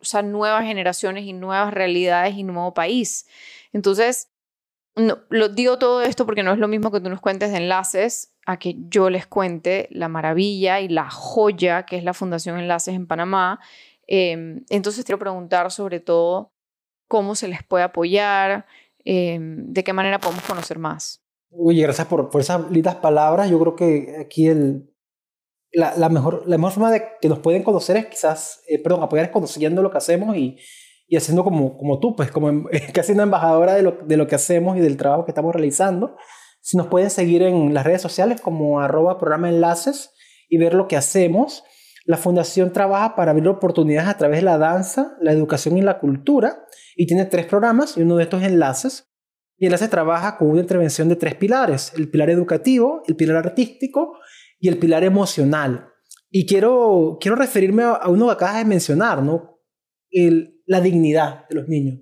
[0.00, 3.26] sea, nuevas generaciones y nuevas realidades y nuevo país.
[3.72, 4.33] Entonces,
[4.96, 7.58] no, lo digo todo esto porque no es lo mismo que tú nos cuentes de
[7.58, 12.58] enlaces a que yo les cuente la maravilla y la joya que es la Fundación
[12.58, 13.60] Enlaces en Panamá.
[14.06, 16.52] Em, entonces quiero preguntar sobre todo
[17.08, 18.66] cómo se les puede apoyar,
[19.04, 21.22] em, de qué manera podemos conocer más.
[21.50, 23.50] Oye, gracias por, esas lindas palabras.
[23.50, 24.92] Yo creo que aquí el,
[25.72, 29.02] la, la, mejor, la mejor forma de que nos pueden conocer es quizás, eh, perdón,
[29.02, 30.58] apoyar es conociendo lo que hacemos y,
[31.06, 34.26] y haciendo como, como tú, pues como em, casi una embajadora de lo, de lo
[34.26, 36.16] que hacemos y del trabajo que estamos realizando.
[36.60, 40.10] Si nos pueden seguir en las redes sociales como arroba programa enlaces
[40.48, 41.64] y ver lo que hacemos.
[42.06, 45.98] La fundación trabaja para abrir oportunidades a través de la danza, la educación y la
[45.98, 46.64] cultura
[46.96, 49.10] y tiene tres programas y uno de estos enlaces.
[49.56, 54.18] Y enlace trabaja con una intervención de tres pilares, el pilar educativo, el pilar artístico
[54.58, 55.88] y el pilar emocional.
[56.30, 59.53] Y quiero, quiero referirme a, a uno que acabas de mencionar, ¿no?
[60.14, 62.00] El, la dignidad de los niños.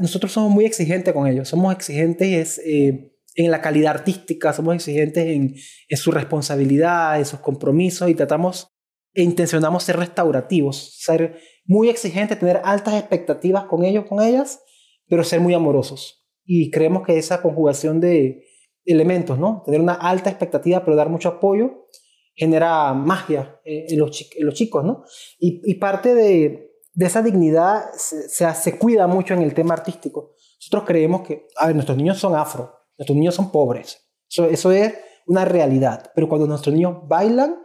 [0.00, 5.26] nosotros somos muy exigentes con ellos, somos exigentes eh, en la calidad artística, somos exigentes
[5.26, 5.54] en,
[5.96, 8.68] su responsabilidad, en sus compromisos y tratamos
[9.14, 14.60] e intencionamos ser restaurativos, ser muy exigentes, tener altas expectativas con ellos, con ellas,
[15.08, 16.26] pero ser muy amorosos.
[16.44, 18.44] Y creemos que esa conjugación de
[18.84, 19.62] elementos, ¿no?
[19.64, 21.86] Tener una alta expectativa, pero dar mucho apoyo,
[22.34, 24.10] genera magia en los,
[24.52, 25.04] chicos, ¿no?
[25.40, 26.65] y parte de,
[26.96, 30.34] de esa dignidad se, se, cuida mucho en el tema artístico.
[30.58, 34.08] Nosotros creemos que, a ver, nuestros niños son afro, nuestros niños son pobres.
[34.28, 34.94] Eso, eso es
[35.26, 36.10] una realidad.
[36.14, 37.60] Pero cuando nuestros niños bailan,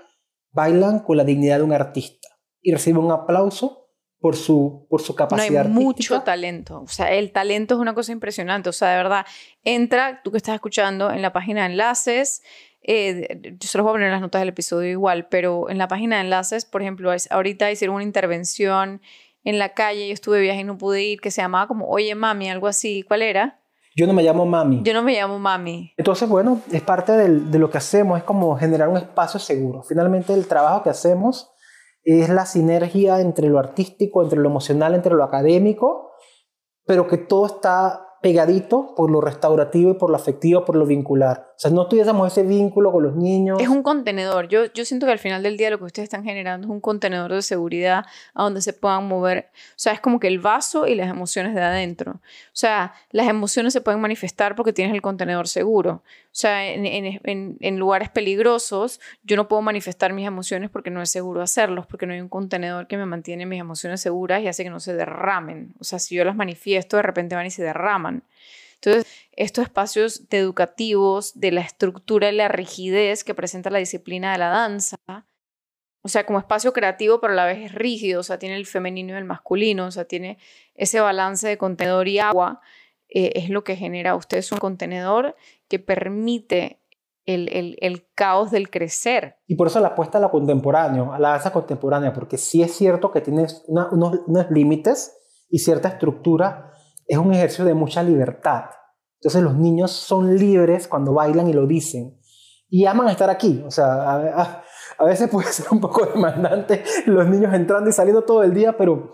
[0.52, 2.28] bailan con la dignidad de un artista
[2.62, 3.82] y reciben un aplauso
[4.20, 5.64] por su, por su capacidad.
[5.64, 6.82] No, hay mucho talento.
[6.82, 8.68] O sea, el talento es una cosa impresionante.
[8.68, 9.26] O sea, de verdad,
[9.64, 12.44] entra, tú que estás escuchando, en la página de enlaces.
[12.84, 15.78] Eh, yo se los voy a poner en las notas del episodio igual, pero en
[15.78, 19.02] la página de enlaces, por ejemplo, ahorita hicieron una intervención
[19.44, 21.88] en la calle, yo estuve de viaje y no pude ir, que se llamaba como
[21.88, 23.04] Oye Mami, algo así.
[23.04, 23.60] ¿Cuál era?
[23.96, 24.82] Yo no me llamo Mami.
[24.84, 25.94] Yo no me llamo Mami.
[25.98, 29.84] Entonces, bueno, es parte de lo que hacemos, es como generar un espacio seguro.
[29.84, 31.52] Finalmente, el trabajo que hacemos
[32.04, 36.12] es la sinergia entre lo artístico, entre lo emocional, entre lo académico,
[36.86, 41.51] pero que todo está pegadito por lo restaurativo y por lo afectivo, por lo vincular.
[41.62, 43.60] O sea, no tuviésemos ese vínculo con los niños.
[43.62, 44.48] Es un contenedor.
[44.48, 46.82] Yo, yo siento que al final del día lo que ustedes están generando es un
[46.82, 48.04] contenedor de seguridad
[48.34, 49.52] a donde se puedan mover.
[49.54, 52.14] O sea, es como que el vaso y las emociones de adentro.
[52.14, 52.20] O
[52.54, 56.02] sea, las emociones se pueden manifestar porque tienes el contenedor seguro.
[56.08, 61.00] O sea, en, en, en, lugares peligrosos yo no puedo manifestar mis emociones porque no
[61.04, 64.48] es seguro hacerlos, porque no hay un contenedor que me mantiene mis emociones seguras y
[64.48, 65.76] hace que no se derramen.
[65.80, 68.24] O sea, si yo las manifiesto, de repente van y se derraman.
[68.84, 74.40] Entonces, estos espacios educativos, de la estructura y la rigidez que presenta la disciplina de
[74.40, 74.98] la danza,
[76.04, 78.66] o sea, como espacio creativo, pero a la vez es rígido, o sea, tiene el
[78.66, 80.40] femenino y el masculino, o sea, tiene
[80.74, 82.60] ese balance de contenedor y agua,
[83.08, 85.36] eh, es lo que genera ustedes un contenedor
[85.68, 86.82] que permite
[87.26, 89.36] el, el, caos del crecer.
[89.46, 92.74] Y por eso la apuesta a la contemporánea, a la danza contemporánea, porque sí es
[92.74, 95.16] cierto que tiene unos, unos límites
[95.50, 96.72] y cierta estructura
[97.12, 98.66] es un ejercicio de mucha libertad.
[99.20, 102.18] Entonces los niños son libres cuando bailan y lo dicen.
[102.70, 103.62] Y aman estar aquí.
[103.66, 104.64] O sea,
[104.98, 108.78] a, veces puede ser un poco demandante los niños entrando y saliendo todo el día,
[108.78, 109.12] pero,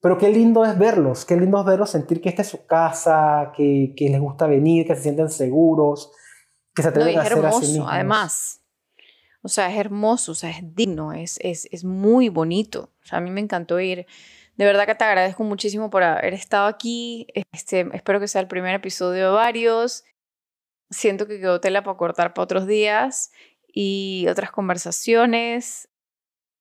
[0.00, 3.52] pero qué lindo es verlos, qué lindo es verlos, sentir que esta es su casa,
[3.56, 6.10] que, que les gusta venir, que se sienten seguros,
[6.74, 8.60] que se atreven a hacer hermoso, además.
[9.42, 12.90] O sea, es hermoso, o sea, es digno, es, es, es muy bonito.
[13.04, 14.04] O sea, a mí me encantó ir
[14.56, 17.26] de verdad que te agradezco muchísimo por haber estado aquí.
[17.52, 20.04] Este, espero que sea el primer episodio de varios.
[20.90, 23.32] Siento que quedó tela para cortar para otros días
[23.66, 25.88] y otras conversaciones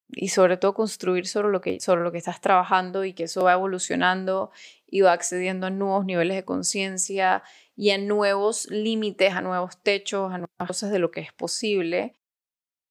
[0.09, 3.43] y sobre todo construir sobre lo que, sobre lo que estás trabajando y que eso
[3.43, 4.51] va evolucionando
[4.85, 7.43] y va accediendo a nuevos niveles de conciencia
[7.75, 12.13] y a nuevos límites, a nuevos techos, a nuevas cosas de lo que es posible.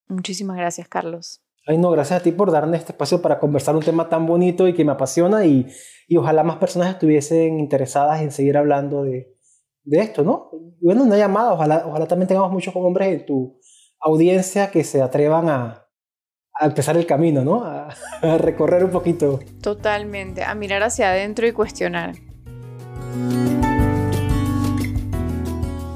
[0.08, 1.43] Muchísimas gracias, Carlos.
[1.66, 4.68] Ay, no, gracias a ti por darme este espacio para conversar un tema tan bonito
[4.68, 5.66] y que me apasiona y,
[6.06, 9.34] y ojalá más personas estuviesen interesadas en seguir hablando de,
[9.84, 10.50] de esto, ¿no?
[10.80, 13.58] bueno, una llamada, ojalá, ojalá también tengamos muchos hombres en tu
[13.98, 15.86] audiencia que se atrevan a,
[16.52, 17.64] a empezar el camino, ¿no?
[17.64, 17.88] A,
[18.22, 19.40] a recorrer un poquito.
[19.62, 22.16] Totalmente, a mirar hacia adentro y cuestionar.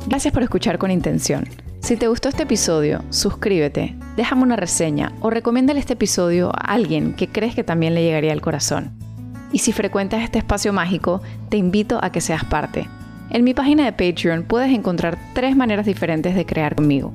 [0.06, 1.44] Gracias por escuchar con intención.
[1.88, 7.14] Si te gustó este episodio, suscríbete, déjame una reseña o recomiéndale este episodio a alguien
[7.14, 8.90] que crees que también le llegaría al corazón.
[9.52, 12.86] Y si frecuentas este espacio mágico, te invito a que seas parte.
[13.30, 17.10] En mi página de Patreon puedes encontrar tres maneras diferentes de crear conmigo.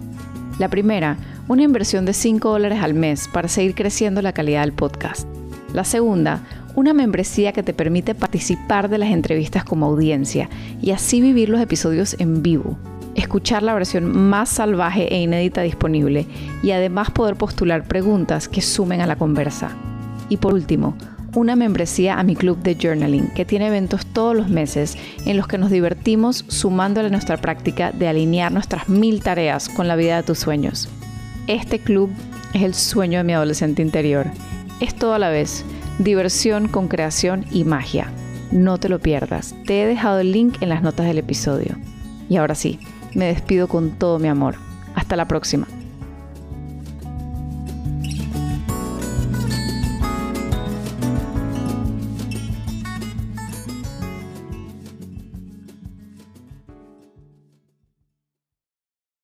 [0.57, 1.17] La primera,
[1.47, 5.27] una inversión de 5 dólares al mes para seguir creciendo la calidad del podcast.
[5.71, 6.41] La segunda,
[6.73, 10.49] una membresía que te permite participar de las entrevistas como audiencia
[10.81, 12.75] y así vivir los episodios en vivo
[13.15, 16.25] escuchar la versión más salvaje e inédita disponible
[16.61, 19.71] y además poder postular preguntas que sumen a la conversa.
[20.29, 20.95] Y por último,
[21.35, 25.47] una membresía a mi club de journaling que tiene eventos todos los meses en los
[25.47, 30.23] que nos divertimos sumándole nuestra práctica de alinear nuestras mil tareas con la vida de
[30.23, 30.89] tus sueños.
[31.47, 32.11] Este club
[32.53, 34.27] es el sueño de mi adolescente interior.
[34.79, 35.65] Es todo a la vez,
[35.99, 38.11] diversión con creación y magia.
[38.51, 39.55] No te lo pierdas.
[39.65, 41.75] Te he dejado el link en las notas del episodio.
[42.29, 42.79] Y ahora sí,
[43.15, 44.55] me despido con todo mi amor.
[44.95, 45.67] Hasta la próxima.